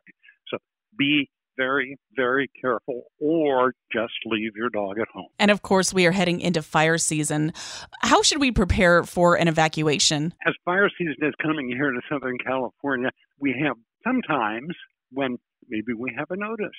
So 0.49 0.59
be 0.99 1.29
very, 1.57 1.97
very 2.15 2.49
careful 2.61 3.03
or 3.21 3.73
just 3.93 4.13
leave 4.27 4.53
your 4.57 4.71
dog 4.71 4.99
at 5.01 5.09
home. 5.13 5.29
And 5.39 5.51
of 5.51 5.63
course, 5.63 5.93
we 5.93 6.07
are 6.07 6.13
heading 6.13 6.41
into 6.41 6.63
fire 6.63 6.99
season. 6.99 7.53
How 8.01 8.23
should 8.23 8.41
we 8.41 8.53
prepare 8.53 9.03
for 9.03 9.35
an 9.35 9.49
evacuation? 9.49 10.33
As 10.47 10.55
fire 10.65 10.89
season 10.97 11.17
is 11.23 11.35
coming 11.43 11.69
here 11.69 11.91
to 11.91 12.01
Southern 12.11 12.39
California, 12.39 13.11
we 13.41 13.55
have 13.65 13.77
sometimes 14.05 14.75
when 15.11 15.39
maybe 15.69 15.93
we 15.95 16.13
have 16.17 16.31
a 16.31 16.37
notice. 16.37 16.71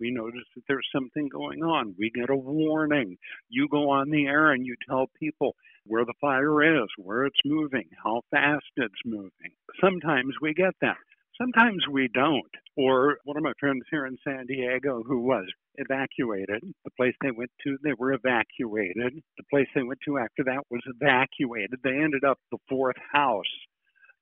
We 0.00 0.10
notice 0.10 0.46
that 0.56 0.64
there's 0.68 0.88
something 0.94 1.28
going 1.28 1.62
on. 1.62 1.94
We 1.98 2.10
get 2.10 2.30
a 2.30 2.36
warning. 2.36 3.16
You 3.48 3.68
go 3.68 3.90
on 3.90 4.10
the 4.10 4.26
air 4.26 4.52
and 4.52 4.66
you 4.66 4.74
tell 4.88 5.06
people 5.18 5.54
where 5.86 6.04
the 6.04 6.14
fire 6.20 6.82
is, 6.82 6.88
where 6.96 7.24
it's 7.24 7.40
moving, 7.44 7.88
how 8.02 8.22
fast 8.30 8.64
it's 8.76 8.94
moving. 9.04 9.52
Sometimes 9.80 10.34
we 10.40 10.54
get 10.54 10.74
that. 10.80 10.96
Sometimes 11.40 11.84
we 11.90 12.08
don't. 12.12 12.50
Or 12.76 13.18
one 13.24 13.36
of 13.36 13.42
my 13.42 13.52
friends 13.58 13.84
here 13.90 14.06
in 14.06 14.16
San 14.24 14.46
Diego 14.46 15.02
who 15.06 15.20
was 15.20 15.46
evacuated, 15.76 16.62
the 16.84 16.90
place 16.96 17.14
they 17.22 17.30
went 17.30 17.50
to, 17.64 17.78
they 17.82 17.94
were 17.98 18.12
evacuated. 18.12 19.22
The 19.36 19.44
place 19.50 19.68
they 19.74 19.82
went 19.82 20.00
to 20.06 20.18
after 20.18 20.44
that 20.44 20.62
was 20.70 20.82
evacuated. 20.86 21.80
They 21.82 21.90
ended 21.90 22.24
up 22.24 22.38
the 22.50 22.58
fourth 22.68 22.96
house 23.12 23.44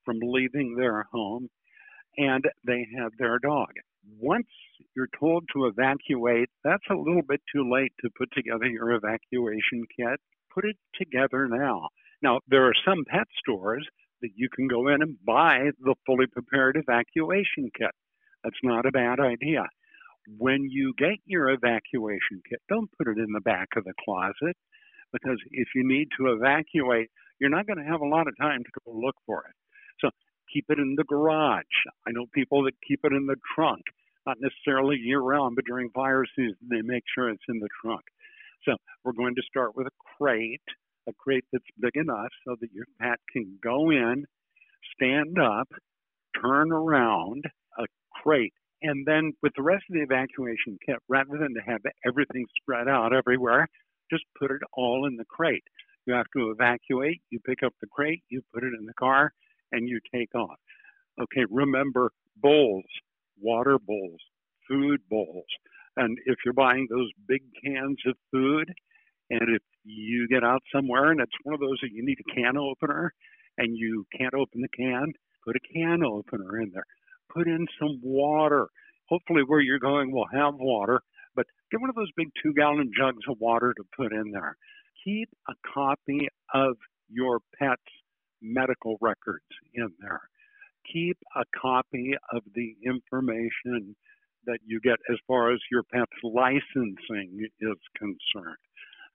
from 0.05 0.19
leaving 0.23 0.77
their 0.77 1.05
home 1.13 1.49
and 2.17 2.45
they 2.67 2.87
had 2.97 3.11
their 3.19 3.39
dog. 3.39 3.71
Once 4.19 4.49
you're 4.95 5.09
told 5.19 5.45
to 5.53 5.67
evacuate, 5.67 6.49
that's 6.65 6.85
a 6.91 6.95
little 6.95 7.23
bit 7.23 7.41
too 7.55 7.71
late 7.71 7.93
to 8.01 8.11
put 8.17 8.31
together 8.33 8.67
your 8.67 8.93
evacuation 8.93 9.85
kit. 9.97 10.21
Put 10.55 10.65
it 10.65 10.77
together 10.99 11.49
now. 11.49 11.89
Now, 12.23 12.41
there 12.49 12.67
are 12.67 12.75
some 12.85 13.05
pet 13.07 13.27
stores 13.39 13.87
that 14.23 14.31
you 14.35 14.49
can 14.55 14.69
go 14.69 14.89
in 14.89 15.03
and 15.03 15.17
buy 15.25 15.71
the 15.81 15.95
fully 16.07 16.27
prepared 16.27 16.77
evacuation 16.77 17.71
kit. 17.77 17.93
That's 18.45 18.61
not 18.63 18.87
a 18.87 18.93
bad 18.93 19.21
idea. 19.21 19.65
When 20.39 20.65
you 20.71 20.93
get 20.99 21.17
your 21.25 21.51
evacuation 21.51 22.43
kit, 22.49 22.61
don't 22.69 22.91
put 22.99 23.09
it 23.09 23.19
in 23.19 23.33
the 23.33 23.41
back 23.41 23.69
of 23.77 23.85
the 23.85 23.95
closet 24.05 24.57
because 25.13 25.39
if 25.51 25.69
you 25.75 25.87
need 25.87 26.09
to 26.19 26.33
evacuate, 26.33 27.11
you're 27.41 27.51
not 27.51 27.67
going 27.67 27.79
to 27.79 27.91
have 27.91 28.01
a 28.01 28.09
lot 28.09 28.29
of 28.29 28.37
time 28.39 28.63
to 28.63 28.71
go 28.85 28.93
look 28.93 29.17
for 29.27 29.45
it. 29.49 29.55
Keep 30.53 30.67
it 30.71 30.79
in 30.79 30.95
the 30.97 31.05
garage. 31.05 31.65
I 32.07 32.13
know 32.13 32.27
people 32.33 32.65
that 32.65 32.75
keep 32.87 33.01
it 33.05 33.13
in 33.13 33.27
the 33.27 33.37
trunk, 33.55 33.83
not 34.27 34.39
necessarily 34.41 34.97
year 34.97 35.21
round, 35.21 35.57
but 35.57 35.65
during 35.65 35.91
fire 35.91 36.25
season, 36.37 36.57
they 36.69 36.83
make 36.83 37.05
sure 37.15 37.31
it's 37.31 37.43
in 37.49 37.61
the 37.61 37.69
trunk. 37.83 38.03
So 38.65 38.75
we're 39.05 39.13
going 39.13 39.35
to 39.37 39.43
start 39.49 39.77
with 39.77 39.87
a 39.87 39.91
crate, 40.19 40.61
a 41.09 41.13
crate 41.13 41.45
that's 41.53 41.65
big 41.81 41.95
enough 41.95 42.31
so 42.47 42.57
that 42.61 42.73
your 42.73 42.87
pet 43.01 43.19
can 43.33 43.59
go 43.63 43.91
in, 43.91 44.25
stand 44.95 45.39
up, 45.39 45.69
turn 46.43 46.73
around, 46.73 47.45
a 47.79 47.85
crate. 48.23 48.53
And 48.83 49.07
then 49.07 49.33
with 49.43 49.53
the 49.57 49.63
rest 49.63 49.85
of 49.91 49.95
the 49.95 50.03
evacuation 50.03 50.79
kit, 50.85 50.97
rather 51.09 51.39
than 51.39 51.55
to 51.55 51.61
have 51.67 51.81
everything 52.07 52.47
spread 52.61 52.89
out 52.89 53.13
everywhere, 53.15 53.69
just 54.11 54.25
put 54.39 54.51
it 54.51 54.63
all 54.73 55.07
in 55.07 55.17
the 55.17 55.25
crate. 55.25 55.65
You 56.07 56.15
have 56.15 56.27
to 56.37 56.51
evacuate, 56.51 57.21
you 57.31 57.41
pick 57.41 57.63
up 57.65 57.75
the 57.81 57.87
crate, 57.87 58.23
you 58.31 58.43
put 58.53 58.65
it 58.65 58.73
in 58.79 58.87
the 58.87 58.95
car, 58.95 59.33
and 59.73 59.89
you 59.89 60.01
take 60.15 60.35
off. 60.35 60.59
Okay, 61.21 61.45
remember 61.51 62.13
bowls, 62.37 62.85
water 63.41 63.79
bowls, 63.79 64.21
food 64.69 65.01
bowls. 65.09 65.47
And 65.97 66.17
if 66.27 66.37
you're 66.45 66.55
buying 66.55 66.87
those 66.89 67.11
big 67.29 67.43
cans 67.65 67.99
of 68.07 68.15
food, 68.31 68.73
and 69.31 69.43
if 69.43 69.63
you 69.85 70.27
get 70.29 70.45
out 70.45 70.63
somewhere 70.75 71.11
and 71.11 71.21
it's 71.21 71.33
one 71.43 71.55
of 71.55 71.61
those 71.61 71.79
that 71.83 71.93
you 71.93 72.05
need 72.05 72.19
a 72.21 72.35
can 72.35 72.57
opener 72.57 73.13
and 73.59 73.77
you 73.77 74.07
can't 74.17 74.35
open 74.35 74.61
the 74.61 74.69
can, 74.69 75.13
put 75.45 75.57
a 75.57 75.73
can 75.73 76.03
opener 76.05 76.61
in 76.61 76.71
there. 76.73 76.85
Put 77.33 77.47
in 77.47 77.67
some 77.81 78.01
water. 78.03 78.67
Hopefully, 79.09 79.43
where 79.47 79.61
you're 79.61 79.79
going 79.79 80.13
will 80.13 80.27
have 80.33 80.55
water, 80.55 81.01
but 81.35 81.47
get 81.71 81.81
one 81.81 81.91
of 81.91 81.97
those 81.97 82.11
big 82.17 82.29
two 82.43 82.53
gallon 82.55 82.91
jugs 82.97 83.25
of 83.29 83.37
water 83.41 83.75
to 83.77 83.85
put 83.97 84.13
in 84.13 84.31
there. 84.33 84.57
Keep 85.05 85.29
a 85.49 85.55
copy 85.75 86.29
of 86.55 86.77
your 87.09 87.41
pet's 87.59 87.83
medical 88.43 88.97
records 89.01 89.45
in 89.75 89.89
there. 90.01 90.21
Keep 90.93 91.19
a 91.37 91.45
copy 91.61 92.15
of 92.33 92.43
the 92.55 92.75
information 92.85 93.95
that 94.47 94.59
you 94.65 94.81
get 94.81 94.97
as 95.11 95.19
far 95.27 95.53
as 95.53 95.61
your 95.71 95.83
pet's 95.83 96.11
licensing 96.23 97.47
is 97.61 97.77
concerned. 97.97 98.57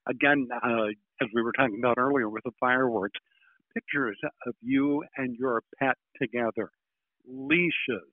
Again, 0.07 0.47
uh, 0.63 0.87
as 1.21 1.27
we 1.33 1.41
were 1.41 1.51
talking 1.51 1.79
about 1.79 1.97
earlier 1.97 2.29
with 2.29 2.43
the 2.43 2.51
fireworks, 2.59 3.19
pictures 3.73 4.17
of 4.47 4.53
you 4.61 5.03
and 5.17 5.35
your 5.37 5.61
pet 5.79 5.95
together, 6.21 6.69
leashes, 7.27 8.11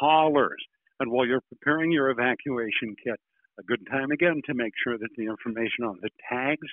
collars, 0.00 0.62
and 1.00 1.10
while 1.10 1.26
you're 1.26 1.42
preparing 1.48 1.90
your 1.90 2.10
evacuation 2.10 2.94
kit, 3.02 3.20
a 3.58 3.62
good 3.62 3.86
time 3.90 4.10
again 4.10 4.40
to 4.46 4.54
make 4.54 4.72
sure 4.82 4.98
that 4.98 5.10
the 5.16 5.24
information 5.24 5.84
on 5.84 5.98
the 6.00 6.10
tags 6.30 6.68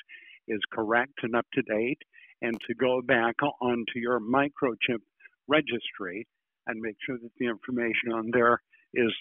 is 0.47 0.59
correct 0.71 1.13
and 1.23 1.35
up 1.35 1.45
to 1.53 1.61
date 1.61 1.99
and 2.43 2.61
to 2.67 2.75
go 2.75 3.01
back 3.01 3.35
onto 3.61 3.97
your 3.97 4.19
microchip 4.19 4.99
registry 5.47 6.27
and 6.67 6.79
make 6.79 6.95
sure 7.05 7.17
that 7.17 7.31
the 7.39 7.47
information 7.47 8.11
on 8.13 8.29
there 8.31 8.61
is 8.93 9.11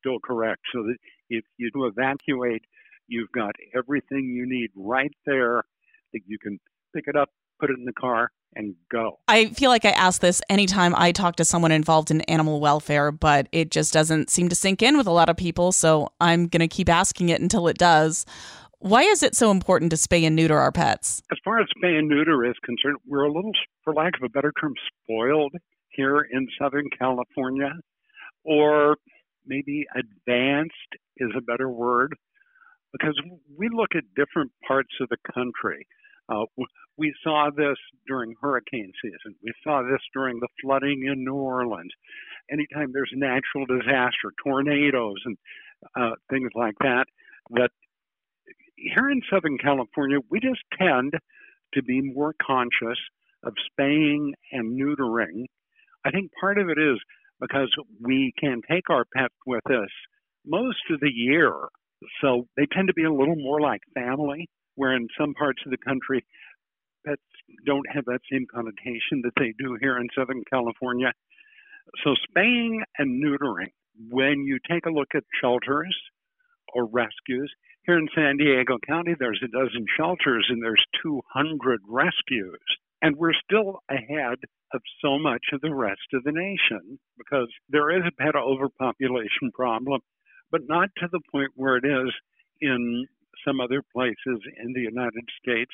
still 0.00 0.18
correct. 0.24 0.62
So 0.72 0.82
that 0.84 0.96
if 1.28 1.44
you 1.58 1.70
do 1.74 1.84
evacuate, 1.84 2.62
you've 3.06 3.30
got 3.32 3.52
everything 3.76 4.32
you 4.34 4.46
need 4.48 4.70
right 4.74 5.12
there 5.26 5.64
that 6.14 6.20
you 6.26 6.38
can 6.38 6.58
pick 6.94 7.04
it 7.06 7.16
up, 7.16 7.28
put 7.60 7.70
it 7.70 7.78
in 7.78 7.84
the 7.84 7.92
car, 7.92 8.30
and 8.54 8.74
go. 8.90 9.18
I 9.28 9.46
feel 9.46 9.68
like 9.70 9.84
I 9.84 9.90
ask 9.90 10.22
this 10.22 10.40
anytime 10.48 10.94
I 10.96 11.12
talk 11.12 11.36
to 11.36 11.44
someone 11.44 11.70
involved 11.70 12.10
in 12.10 12.22
animal 12.22 12.60
welfare, 12.60 13.12
but 13.12 13.46
it 13.52 13.70
just 13.70 13.92
doesn't 13.92 14.30
seem 14.30 14.48
to 14.48 14.54
sink 14.54 14.82
in 14.82 14.96
with 14.96 15.06
a 15.06 15.12
lot 15.12 15.28
of 15.28 15.36
people. 15.36 15.70
So 15.72 16.08
I'm 16.20 16.48
going 16.48 16.60
to 16.60 16.68
keep 16.68 16.88
asking 16.88 17.28
it 17.28 17.42
until 17.42 17.68
it 17.68 17.76
does. 17.76 18.24
Why 18.80 19.02
is 19.02 19.24
it 19.24 19.34
so 19.34 19.50
important 19.50 19.90
to 19.90 19.96
spay 19.96 20.22
and 20.24 20.36
neuter 20.36 20.56
our 20.56 20.70
pets? 20.70 21.20
As 21.32 21.38
far 21.44 21.58
as 21.58 21.66
spay 21.76 21.98
and 21.98 22.08
neuter 22.08 22.44
is 22.44 22.54
concerned, 22.64 22.96
we're 23.06 23.24
a 23.24 23.32
little, 23.32 23.50
for 23.82 23.92
lack 23.92 24.12
of 24.16 24.22
a 24.22 24.28
better 24.28 24.52
term, 24.60 24.74
spoiled 25.02 25.52
here 25.88 26.20
in 26.30 26.46
Southern 26.60 26.88
California, 26.96 27.72
or 28.44 28.96
maybe 29.44 29.84
advanced 29.96 30.72
is 31.16 31.30
a 31.36 31.40
better 31.40 31.68
word, 31.68 32.14
because 32.92 33.20
we 33.56 33.68
look 33.72 33.96
at 33.96 34.04
different 34.14 34.52
parts 34.66 34.94
of 35.00 35.08
the 35.08 35.16
country. 35.34 35.84
Uh, 36.28 36.44
we 36.96 37.12
saw 37.24 37.50
this 37.50 37.78
during 38.06 38.34
hurricane 38.40 38.92
season. 39.02 39.34
We 39.42 39.52
saw 39.64 39.82
this 39.82 40.02
during 40.14 40.38
the 40.38 40.48
flooding 40.62 41.02
in 41.10 41.24
New 41.24 41.34
Orleans. 41.34 41.90
Anytime 42.48 42.92
there's 42.92 43.10
a 43.12 43.18
natural 43.18 43.66
disaster, 43.66 44.32
tornadoes 44.44 45.16
and 45.24 45.36
uh, 45.98 46.14
things 46.30 46.50
like 46.54 46.74
that, 46.80 47.06
that 47.50 47.70
here 48.78 49.10
in 49.10 49.20
Southern 49.30 49.58
California, 49.58 50.18
we 50.30 50.40
just 50.40 50.60
tend 50.78 51.12
to 51.74 51.82
be 51.82 52.00
more 52.00 52.34
conscious 52.40 52.98
of 53.44 53.52
spaying 53.70 54.34
and 54.52 54.80
neutering. 54.80 55.44
I 56.04 56.10
think 56.10 56.30
part 56.40 56.58
of 56.58 56.68
it 56.68 56.78
is 56.78 56.98
because 57.40 57.72
we 58.00 58.32
can 58.38 58.62
take 58.70 58.90
our 58.90 59.04
pets 59.16 59.34
with 59.46 59.68
us 59.70 59.90
most 60.46 60.78
of 60.90 61.00
the 61.00 61.10
year. 61.12 61.52
So 62.20 62.46
they 62.56 62.66
tend 62.72 62.88
to 62.88 62.94
be 62.94 63.04
a 63.04 63.12
little 63.12 63.36
more 63.36 63.60
like 63.60 63.80
family, 63.94 64.48
where 64.76 64.94
in 64.94 65.08
some 65.18 65.34
parts 65.34 65.60
of 65.66 65.70
the 65.70 65.78
country, 65.78 66.24
pets 67.06 67.22
don't 67.66 67.86
have 67.92 68.04
that 68.06 68.20
same 68.30 68.46
connotation 68.52 69.22
that 69.22 69.32
they 69.36 69.52
do 69.58 69.76
here 69.80 69.98
in 69.98 70.08
Southern 70.16 70.42
California. 70.50 71.12
So 72.04 72.14
spaying 72.28 72.82
and 72.98 73.22
neutering, 73.22 73.72
when 74.10 74.44
you 74.44 74.58
take 74.70 74.86
a 74.86 74.90
look 74.90 75.08
at 75.14 75.24
shelters 75.40 75.96
or 76.74 76.86
rescues, 76.86 77.52
here 77.88 77.98
in 77.98 78.08
San 78.14 78.36
Diego 78.36 78.76
County, 78.86 79.14
there's 79.18 79.40
a 79.42 79.48
dozen 79.48 79.86
shelters 79.96 80.46
and 80.50 80.62
there's 80.62 80.84
200 81.02 81.80
rescues. 81.88 82.60
And 83.00 83.16
we're 83.16 83.32
still 83.32 83.78
ahead 83.90 84.36
of 84.74 84.82
so 85.00 85.18
much 85.18 85.40
of 85.54 85.62
the 85.62 85.74
rest 85.74 86.12
of 86.12 86.22
the 86.22 86.32
nation 86.32 86.98
because 87.16 87.48
there 87.70 87.90
is 87.90 88.02
a 88.06 88.22
pet 88.22 88.36
overpopulation 88.36 89.50
problem, 89.54 90.02
but 90.52 90.60
not 90.68 90.90
to 90.98 91.08
the 91.10 91.20
point 91.32 91.52
where 91.54 91.78
it 91.78 91.86
is 91.86 92.12
in 92.60 93.06
some 93.46 93.58
other 93.58 93.82
places 93.94 94.16
in 94.62 94.74
the 94.74 94.82
United 94.82 95.24
States 95.40 95.72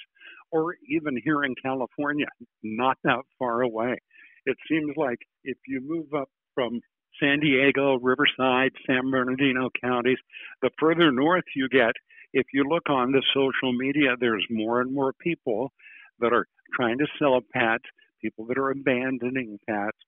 or 0.53 0.77
even 0.89 1.19
here 1.25 1.43
in 1.43 1.57
California, 1.61 2.29
not 2.63 2.97
that 3.03 3.23
far 3.41 3.63
away. 3.63 3.99
It 4.47 4.57
seems 4.69 4.93
like 4.97 5.19
if 5.43 5.57
you 5.67 5.81
move 5.83 6.15
up 6.15 6.29
from 6.55 6.81
San 7.21 7.41
Diego, 7.41 7.99
Riverside, 7.99 8.73
San 8.87 9.11
Bernardino 9.11 9.71
counties. 9.81 10.19
The 10.63 10.71
further 10.79 11.11
north 11.11 11.45
you 11.55 11.69
get, 11.69 11.93
if 12.33 12.47
you 12.53 12.65
look 12.65 12.91
on 12.91 13.13
the 13.13 13.23
social 13.33 13.73
media, 13.73 14.17
there's 14.19 14.45
more 14.51 14.81
and 14.81 14.93
more 14.93 15.13
people 15.13 15.73
that 16.21 16.33
are 16.33 16.47
trying 16.75 16.99
to 16.99 17.07
sell 17.19 17.41
pets, 17.53 17.85
people 18.21 18.47
that 18.47 18.59
are 18.59 18.71
abandoning 18.71 19.59
pets. 19.69 19.99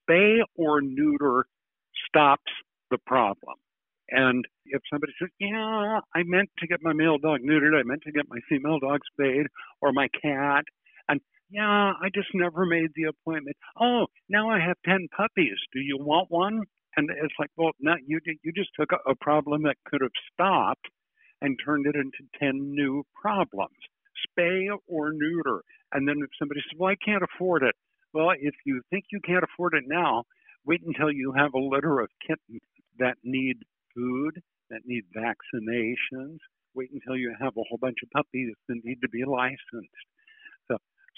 Spay 0.00 0.38
or 0.56 0.80
neuter 0.80 1.46
stops 2.08 2.52
the 2.90 2.98
problem. 3.06 3.56
And 4.10 4.44
if 4.66 4.82
somebody 4.90 5.12
says, 5.20 5.28
Yeah, 5.38 6.00
I 6.14 6.22
meant 6.24 6.50
to 6.58 6.66
get 6.66 6.80
my 6.82 6.92
male 6.92 7.18
dog 7.18 7.40
neutered, 7.40 7.78
I 7.78 7.82
meant 7.84 8.02
to 8.02 8.12
get 8.12 8.28
my 8.28 8.38
female 8.48 8.78
dog 8.78 9.00
spayed, 9.12 9.46
or 9.80 9.92
my 9.92 10.08
cat, 10.22 10.64
and 11.08 11.20
yeah, 11.54 11.92
I 12.02 12.08
just 12.12 12.28
never 12.34 12.66
made 12.66 12.90
the 12.96 13.04
appointment. 13.04 13.56
Oh, 13.80 14.06
now 14.28 14.50
I 14.50 14.58
have 14.58 14.76
10 14.84 15.06
puppies. 15.16 15.54
Do 15.72 15.78
you 15.78 15.96
want 16.00 16.26
one? 16.28 16.62
And 16.96 17.08
it's 17.10 17.34
like, 17.38 17.50
well, 17.56 17.70
no, 17.80 17.94
you, 18.04 18.18
you 18.42 18.52
just 18.52 18.70
took 18.78 18.90
a, 18.90 19.10
a 19.10 19.14
problem 19.14 19.62
that 19.62 19.76
could 19.86 20.00
have 20.02 20.10
stopped 20.32 20.88
and 21.40 21.56
turned 21.64 21.86
it 21.86 21.94
into 21.94 22.26
10 22.40 22.74
new 22.74 23.04
problems. 23.14 23.76
Spay 24.26 24.66
or 24.88 25.12
neuter. 25.12 25.62
And 25.92 26.08
then 26.08 26.16
if 26.24 26.30
somebody 26.40 26.60
says, 26.60 26.76
well, 26.76 26.90
I 26.90 26.96
can't 27.04 27.22
afford 27.22 27.62
it. 27.62 27.74
Well, 28.12 28.30
if 28.30 28.54
you 28.66 28.82
think 28.90 29.04
you 29.12 29.20
can't 29.24 29.44
afford 29.44 29.74
it 29.74 29.84
now, 29.86 30.24
wait 30.66 30.82
until 30.84 31.12
you 31.12 31.34
have 31.36 31.54
a 31.54 31.58
litter 31.58 32.00
of 32.00 32.08
kittens 32.26 32.62
that 32.98 33.14
need 33.22 33.58
food, 33.94 34.42
that 34.70 34.80
need 34.86 35.04
vaccinations. 35.16 36.38
Wait 36.74 36.90
until 36.92 37.16
you 37.16 37.32
have 37.40 37.52
a 37.56 37.62
whole 37.68 37.78
bunch 37.80 37.98
of 38.02 38.10
puppies 38.10 38.54
that 38.68 38.80
need 38.82 38.98
to 39.02 39.08
be 39.08 39.24
licensed 39.24 40.06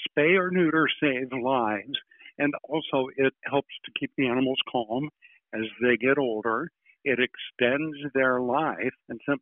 spay 0.09 0.39
or 0.39 0.51
neuter 0.51 0.87
saves 1.01 1.31
lives, 1.33 1.99
and 2.39 2.53
also 2.65 3.09
it 3.17 3.35
helps 3.45 3.75
to 3.85 3.93
keep 3.99 4.11
the 4.17 4.29
animals 4.29 4.59
calm 4.71 5.09
as 5.55 5.65
they 5.83 5.97
get 5.97 6.19
older. 6.19 6.71
It 7.05 7.19
extends 7.21 7.97
their 8.15 8.41
life, 8.41 8.95
and 9.09 9.21
some 9.27 9.39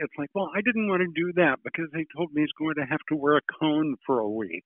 it's 0.00 0.12
like, 0.18 0.30
well, 0.34 0.50
I 0.56 0.60
didn't 0.60 0.88
want 0.88 1.02
to 1.02 1.20
do 1.20 1.32
that 1.36 1.58
because 1.62 1.86
they 1.92 2.04
told 2.16 2.32
me 2.32 2.42
he's 2.42 2.58
going 2.58 2.74
to 2.76 2.90
have 2.90 3.00
to 3.10 3.16
wear 3.16 3.36
a 3.36 3.52
cone 3.60 3.94
for 4.04 4.18
a 4.18 4.28
week. 4.28 4.64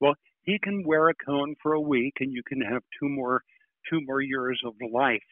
Well, 0.00 0.14
he 0.42 0.58
can 0.62 0.84
wear 0.86 1.08
a 1.08 1.14
cone 1.14 1.56
for 1.62 1.72
a 1.72 1.80
week, 1.80 2.14
and 2.20 2.32
you 2.32 2.42
can 2.46 2.60
have 2.60 2.82
two 3.00 3.08
more 3.08 3.42
two 3.90 4.00
more 4.06 4.20
years 4.20 4.60
of 4.64 4.74
life 4.92 5.22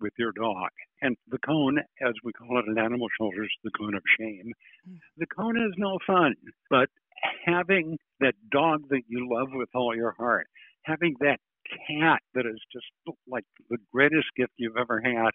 with 0.00 0.12
your 0.18 0.32
dog. 0.32 0.70
And 1.02 1.16
the 1.28 1.38
cone, 1.38 1.78
as 2.02 2.14
we 2.22 2.32
call 2.32 2.58
it 2.58 2.68
in 2.68 2.78
animal 2.78 3.08
shelters, 3.18 3.50
the 3.62 3.70
cone 3.70 3.94
of 3.94 4.02
shame. 4.18 4.52
Mm. 4.88 4.98
The 5.18 5.26
cone 5.26 5.56
is 5.56 5.72
no 5.78 5.98
fun, 6.06 6.34
but 6.70 6.88
having 7.44 7.98
that 8.20 8.34
dog 8.50 8.82
that 8.90 9.02
you 9.08 9.28
love 9.30 9.48
with 9.52 9.68
all 9.74 9.94
your 9.94 10.12
heart, 10.12 10.46
having 10.82 11.14
that 11.20 11.38
cat 11.88 12.20
that 12.34 12.46
is 12.46 12.60
just 12.72 12.86
like 13.26 13.44
the 13.70 13.78
greatest 13.92 14.26
gift 14.36 14.52
you've 14.56 14.76
ever 14.76 15.00
had, 15.00 15.30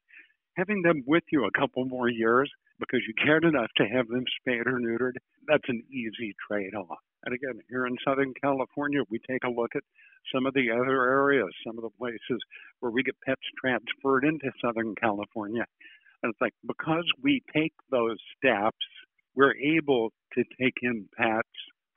having 0.56 0.82
them 0.82 1.04
with 1.08 1.24
you 1.32 1.46
a 1.46 1.60
couple 1.60 1.86
more 1.86 2.10
years 2.10 2.50
because 2.80 3.02
you 3.08 3.14
cared 3.24 3.44
enough 3.44 3.70
to 3.78 3.84
have 3.84 4.08
them 4.08 4.24
spayed 4.40 4.66
or 4.66 4.80
neutered, 4.80 5.16
that's 5.48 5.68
an 5.68 5.84
easy 5.92 6.34
trade 6.48 6.74
off. 6.76 7.00
And 7.26 7.36
again, 7.36 7.60
here 7.70 7.86
in 7.86 7.96
Southern 8.06 8.34
California, 8.42 9.02
we 9.10 9.20
take 9.30 9.44
a 9.44 9.50
look 9.50 9.72
at 9.76 9.84
some 10.34 10.46
of 10.46 10.54
the 10.54 10.72
other 10.72 11.04
areas, 11.04 11.50
some 11.66 11.78
of 11.78 11.84
the 11.84 11.90
places 12.00 12.40
where 12.80 12.92
we 12.92 13.04
get 13.04 13.16
pets 13.26 13.42
transferred 13.60 14.24
into 14.24 14.52
Southern 14.64 14.96
California. 14.96 15.66
And 16.24 16.32
it's 16.32 16.42
like 16.42 16.54
because 16.66 17.06
we 17.22 17.42
take 17.54 17.74
those 17.92 18.18
steps, 18.38 18.86
we're 19.36 19.56
able 19.56 20.12
to 20.34 20.44
take 20.60 20.76
in 20.82 21.08
pets 21.18 21.48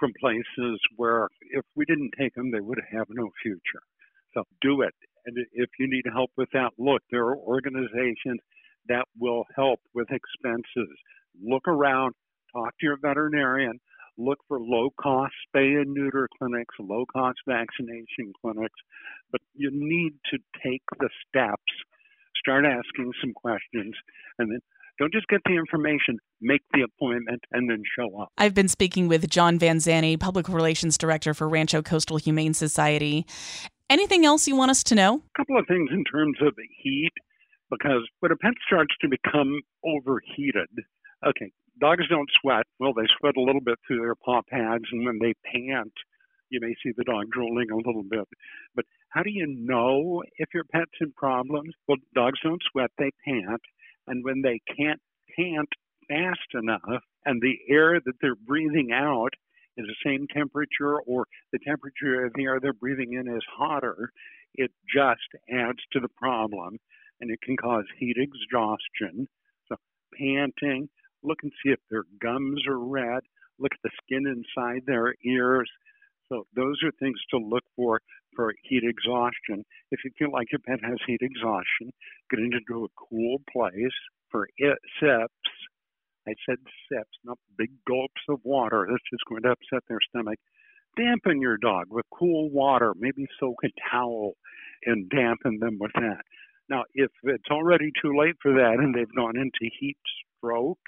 from 0.02 0.12
places 0.18 0.80
where 0.96 1.28
if 1.52 1.64
we 1.76 1.84
didn't 1.84 2.10
take 2.18 2.34
them, 2.34 2.50
they 2.50 2.60
would 2.60 2.80
have 2.90 3.06
no 3.08 3.30
future. 3.40 3.82
So 4.34 4.42
do 4.60 4.82
it. 4.82 4.94
And 5.26 5.36
if 5.52 5.70
you 5.78 5.88
need 5.88 6.02
help 6.12 6.30
with 6.36 6.48
that, 6.54 6.70
look, 6.76 7.02
there 7.12 7.22
are 7.22 7.36
organizations 7.36 8.40
that 8.88 9.04
will 9.16 9.44
help 9.54 9.78
with 9.94 10.08
expenses. 10.10 10.90
Look 11.40 11.68
around, 11.68 12.14
talk 12.52 12.70
to 12.80 12.86
your 12.86 12.98
veterinarian, 13.00 13.78
look 14.18 14.38
for 14.48 14.58
low 14.58 14.88
cost 15.00 15.34
spay 15.46 15.80
and 15.80 15.94
neuter 15.94 16.28
clinics, 16.36 16.74
low 16.80 17.04
cost 17.12 17.38
vaccination 17.46 18.32
clinics, 18.40 18.80
but 19.30 19.40
you 19.54 19.70
need 19.72 20.14
to 20.32 20.38
take 20.64 20.82
the 20.98 21.08
steps, 21.28 21.72
start 22.34 22.64
asking 22.64 23.12
some 23.20 23.32
questions, 23.34 23.94
and 24.40 24.50
then 24.50 24.60
don't 24.98 25.12
just 25.12 25.26
get 25.28 25.40
the 25.44 25.56
information, 25.56 26.18
make 26.40 26.62
the 26.72 26.82
appointment, 26.82 27.40
and 27.52 27.68
then 27.68 27.82
show 27.98 28.20
up. 28.20 28.28
I've 28.38 28.54
been 28.54 28.68
speaking 28.68 29.08
with 29.08 29.28
John 29.28 29.58
Van 29.58 29.78
Zante, 29.78 30.18
Public 30.18 30.48
Relations 30.48 30.98
Director 30.98 31.34
for 31.34 31.48
Rancho 31.48 31.82
Coastal 31.82 32.18
Humane 32.18 32.54
Society. 32.54 33.26
Anything 33.90 34.24
else 34.24 34.46
you 34.46 34.56
want 34.56 34.70
us 34.70 34.82
to 34.84 34.94
know? 34.94 35.22
A 35.34 35.38
couple 35.38 35.58
of 35.58 35.66
things 35.66 35.90
in 35.92 36.04
terms 36.04 36.38
of 36.40 36.54
heat, 36.82 37.12
because 37.70 38.08
when 38.20 38.32
a 38.32 38.36
pet 38.36 38.54
starts 38.66 38.94
to 39.00 39.08
become 39.08 39.60
overheated, 39.84 40.68
okay, 41.26 41.50
dogs 41.80 42.04
don't 42.08 42.30
sweat. 42.40 42.64
Well, 42.78 42.94
they 42.94 43.06
sweat 43.18 43.36
a 43.36 43.42
little 43.42 43.60
bit 43.60 43.78
through 43.86 44.00
their 44.00 44.14
paw 44.14 44.42
pads, 44.48 44.84
and 44.92 45.04
when 45.04 45.18
they 45.20 45.34
pant, 45.44 45.92
you 46.50 46.60
may 46.60 46.74
see 46.82 46.92
the 46.96 47.04
dog 47.04 47.30
drooling 47.30 47.70
a 47.70 47.76
little 47.76 48.04
bit. 48.08 48.28
But 48.74 48.84
how 49.08 49.22
do 49.22 49.30
you 49.30 49.46
know 49.46 50.22
if 50.36 50.48
your 50.54 50.64
pet's 50.64 50.92
in 51.00 51.12
problems? 51.12 51.74
Well, 51.88 51.98
dogs 52.14 52.40
don't 52.42 52.62
sweat, 52.70 52.90
they 52.98 53.10
pant. 53.24 53.60
And 54.06 54.24
when 54.24 54.42
they 54.42 54.60
can't 54.76 55.00
pant 55.36 55.68
fast 56.08 56.54
enough 56.54 57.02
and 57.24 57.40
the 57.40 57.58
air 57.68 58.00
that 58.04 58.14
they're 58.20 58.34
breathing 58.34 58.90
out 58.92 59.32
is 59.76 59.86
the 59.86 60.10
same 60.10 60.26
temperature 60.28 61.00
or 61.00 61.24
the 61.52 61.58
temperature 61.66 62.24
of 62.24 62.32
the 62.34 62.44
air 62.44 62.58
they're 62.60 62.72
breathing 62.72 63.14
in 63.14 63.28
is 63.28 63.42
hotter, 63.56 64.10
it 64.54 64.70
just 64.94 65.20
adds 65.50 65.78
to 65.92 66.00
the 66.00 66.10
problem 66.16 66.78
and 67.20 67.30
it 67.30 67.40
can 67.42 67.56
cause 67.56 67.84
heat 67.98 68.16
exhaustion. 68.18 69.28
So, 69.68 69.76
panting, 70.18 70.88
look 71.22 71.38
and 71.42 71.52
see 71.64 71.70
if 71.70 71.78
their 71.90 72.04
gums 72.20 72.60
are 72.68 72.78
red, 72.78 73.20
look 73.58 73.72
at 73.72 73.82
the 73.82 73.90
skin 74.02 74.26
inside 74.26 74.82
their 74.86 75.14
ears. 75.24 75.70
So 76.32 76.46
those 76.56 76.80
are 76.82 76.92
things 76.98 77.20
to 77.30 77.36
look 77.36 77.64
for 77.76 78.00
for 78.34 78.54
heat 78.62 78.84
exhaustion. 78.84 79.64
If 79.90 80.00
you 80.02 80.10
feel 80.18 80.32
like 80.32 80.50
your 80.50 80.60
pet 80.66 80.78
has 80.82 80.96
heat 81.06 81.20
exhaustion, 81.20 81.92
get 82.30 82.40
into 82.40 82.84
a 82.84 82.88
cool 82.96 83.36
place 83.52 83.92
for 84.30 84.48
it, 84.56 84.78
sips. 84.98 85.52
I 86.26 86.32
said 86.48 86.56
sips, 86.88 87.10
not 87.24 87.36
big 87.58 87.70
gulps 87.86 88.22
of 88.30 88.40
water. 88.44 88.86
That's 88.88 89.02
just 89.12 89.24
going 89.28 89.42
to 89.42 89.50
upset 89.50 89.82
their 89.88 89.98
stomach. 90.08 90.38
Dampen 90.96 91.42
your 91.42 91.58
dog 91.58 91.86
with 91.90 92.06
cool 92.10 92.48
water. 92.50 92.94
Maybe 92.96 93.26
soak 93.38 93.56
a 93.64 93.68
towel 93.90 94.32
and 94.86 95.10
dampen 95.10 95.58
them 95.58 95.76
with 95.78 95.92
that. 95.96 96.22
Now, 96.70 96.84
if 96.94 97.10
it's 97.24 97.50
already 97.50 97.90
too 98.00 98.16
late 98.18 98.36
for 98.40 98.52
that 98.54 98.76
and 98.78 98.94
they've 98.94 99.14
gone 99.14 99.36
into 99.36 99.70
heat 99.78 99.98
stroke, 100.38 100.78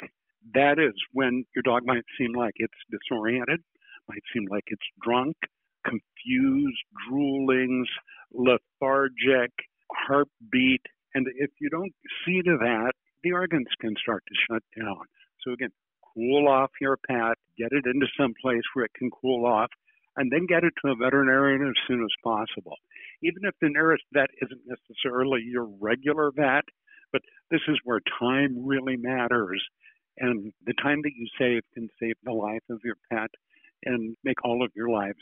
that 0.55 0.79
is 0.79 0.95
when 1.13 1.45
your 1.55 1.63
dog 1.63 1.83
might 1.85 2.05
seem 2.17 2.33
like 2.33 2.55
it's 2.57 2.73
disoriented, 2.91 3.61
might 4.09 4.23
seem 4.33 4.47
like 4.51 4.65
it's 4.67 4.87
drunk, 5.03 5.37
confused, 5.85 6.83
droolings, 7.09 7.89
lethargic, 8.33 9.53
heartbeat. 9.93 10.83
And 11.15 11.27
if 11.37 11.51
you 11.61 11.71
don't 11.71 11.95
see 12.25 12.43
to 12.43 12.57
that, 12.61 12.93
the 13.23 13.33
organs 13.33 13.69
can 13.81 13.95
start 14.01 14.23
to 14.27 14.35
shut 14.49 14.63
down. 14.77 15.05
So 15.43 15.53
again, 15.53 15.71
cool 16.15 16.49
off 16.49 16.71
your 16.81 16.97
pet, 17.09 17.37
get 17.59 17.73
it 17.73 17.87
into 17.87 18.07
some 18.19 18.35
place 18.41 18.63
where 18.73 18.87
it 18.87 18.95
can 18.97 19.11
cool 19.11 19.47
off, 19.47 19.71
and 20.17 20.31
then 20.31 20.47
get 20.47 20.65
it 20.65 20.73
to 20.85 20.93
a 20.93 20.97
veterinarian 20.97 21.67
as 21.67 21.75
soon 21.89 22.03
as 22.03 22.23
possible. 22.23 22.77
Even 23.23 23.45
if 23.45 23.55
the 23.61 23.69
nearest 23.69 24.05
vet 24.13 24.31
isn't 24.43 24.63
necessarily 24.67 25.43
your 25.43 25.69
regular 25.81 26.31
vet, 26.35 26.65
but 27.13 27.23
this 27.51 27.61
is 27.69 27.79
where 27.85 28.01
time 28.19 28.65
really 28.65 28.97
matters. 28.97 29.63
And 30.19 30.53
the 30.67 30.75
time 30.75 31.01
that 31.03 31.13
you 31.17 31.27
save 31.39 31.63
can 31.75 31.89
save 32.01 32.15
the 32.23 32.33
life 32.33 32.63
of 32.71 32.81
your 32.85 32.97
pet 33.11 33.31
and 33.85 34.17
make 34.25 34.45
all 34.45 34.65
of 34.65 34.71
your 34.75 34.91
lives 34.91 35.19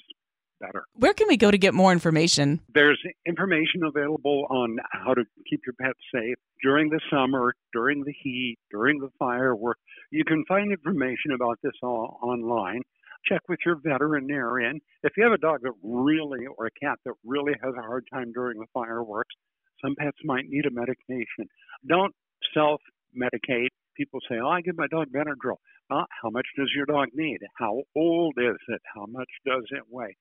better. 0.63 0.85
Where 0.95 1.13
can 1.13 1.27
we 1.29 1.37
go 1.37 1.51
to 1.51 1.59
get 1.59 1.75
more 1.75 1.93
information? 1.93 2.61
There's 2.73 3.01
information 3.27 3.83
available 3.85 4.47
on 4.49 4.77
how 4.93 5.13
to 5.15 5.25
keep 5.51 5.61
your 5.67 5.75
pets 5.81 5.99
safe 6.15 6.37
during 6.63 6.89
the 6.89 7.01
summer, 7.11 7.53
during 7.73 8.05
the 8.05 8.15
heat, 8.23 8.57
during 8.71 9.01
the 9.01 9.11
firework. 9.19 9.77
You 10.11 10.25
can 10.25 10.45
find 10.47 10.71
information 10.71 11.33
about 11.35 11.59
this 11.63 11.73
all 11.83 12.19
online. 12.23 12.81
Check 13.29 13.41
with 13.49 13.59
your 13.67 13.77
veterinarian. 13.85 14.81
If 15.03 15.13
you 15.17 15.25
have 15.25 15.33
a 15.33 15.39
dog 15.39 15.61
that 15.63 15.73
really, 15.83 16.47
or 16.59 16.67
a 16.67 16.71
cat 16.83 16.99
that 17.05 17.15
really 17.25 17.53
has 17.63 17.75
a 17.79 17.83
hard 17.83 18.05
time 18.13 18.33
during 18.33 18.59
the 18.59 18.67
fireworks, 18.73 19.35
some 19.83 19.95
pets 19.99 20.19
might 20.25 20.45
need 20.49 20.67
a 20.67 20.71
medication. 20.71 21.49
Don't 21.89 22.15
self 22.55 22.81
medicate. 23.17 23.69
People 23.97 24.21
say, 24.29 24.37
Oh, 24.43 24.49
I 24.49 24.61
give 24.61 24.77
my 24.77 24.87
dog 24.89 25.09
Benadryl. 25.15 25.57
Well, 25.93 26.07
how 26.23 26.31
much 26.31 26.47
does 26.57 26.71
your 26.75 26.87
dog 26.87 27.09
need? 27.13 27.41
How 27.59 27.83
old 27.95 28.35
is 28.39 28.57
it? 28.69 28.81
How 28.95 29.05
much 29.07 29.29
does 29.45 29.65
it 29.73 29.83
weigh? 29.91 30.17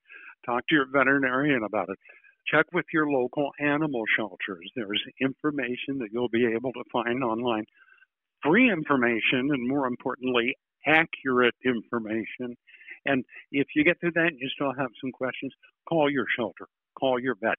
Talk 0.46 0.68
to 0.68 0.76
your 0.76 0.88
veterinarian 0.92 1.64
about 1.64 1.88
it. 1.88 1.98
Check 2.52 2.66
with 2.74 2.86
your 2.92 3.08
local 3.10 3.52
animal 3.58 4.04
shelters. 4.18 4.70
There's 4.76 5.02
information 5.22 6.00
that 6.00 6.10
you'll 6.12 6.28
be 6.28 6.46
able 6.46 6.74
to 6.74 6.84
find 6.92 7.24
online. 7.24 7.64
Free 8.44 8.70
information, 8.70 9.48
and 9.52 9.70
more 9.70 9.88
importantly, 9.88 10.56
accurate 10.86 11.56
information. 11.64 12.58
And 13.06 13.24
if 13.54 13.68
you 13.74 13.86
get 13.86 13.98
through 14.02 14.12
that 14.16 14.28
and 14.28 14.40
you 14.42 14.50
still 14.54 14.74
have 14.78 14.90
some 15.00 15.12
questions, 15.14 15.54
call 15.88 16.12
your 16.12 16.26
shelter, 16.38 16.68
call 17.00 17.18
your 17.18 17.36
vet, 17.42 17.56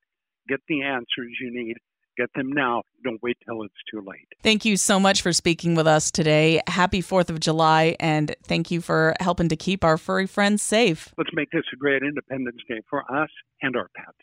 get 0.51 0.61
the 0.68 0.83
answers 0.83 1.38
you 1.40 1.51
need. 1.51 1.77
Get 2.16 2.31
them 2.35 2.53
now. 2.53 2.83
Don't 3.05 3.22
wait 3.22 3.37
till 3.46 3.62
it's 3.62 3.75
too 3.90 4.05
late. 4.07 4.29
Thank 4.42 4.64
you 4.64 4.77
so 4.77 5.01
much 5.01 5.22
for 5.22 5.33
speaking 5.33 5.75
with 5.75 5.87
us 5.87 6.11
today. 6.11 6.61
Happy 6.66 7.01
4th 7.01 7.31
of 7.31 7.40
July, 7.40 7.96
and 7.98 8.35
thank 8.44 8.70
you 8.70 8.81
for 8.81 9.14
helping 9.20 9.48
to 9.48 9.57
keep 9.57 9.83
our 9.83 9.96
furry 9.96 10.27
friends 10.27 10.62
safe. 10.62 11.12
Let's 11.16 11.31
make 11.33 11.51
this 11.51 11.64
a 11.72 11.77
great 11.77 12.03
Independence 12.03 12.61
Day 12.68 12.81
for 12.88 13.01
us 13.12 13.31
and 13.62 13.77
our 13.77 13.88
pets. 13.96 14.18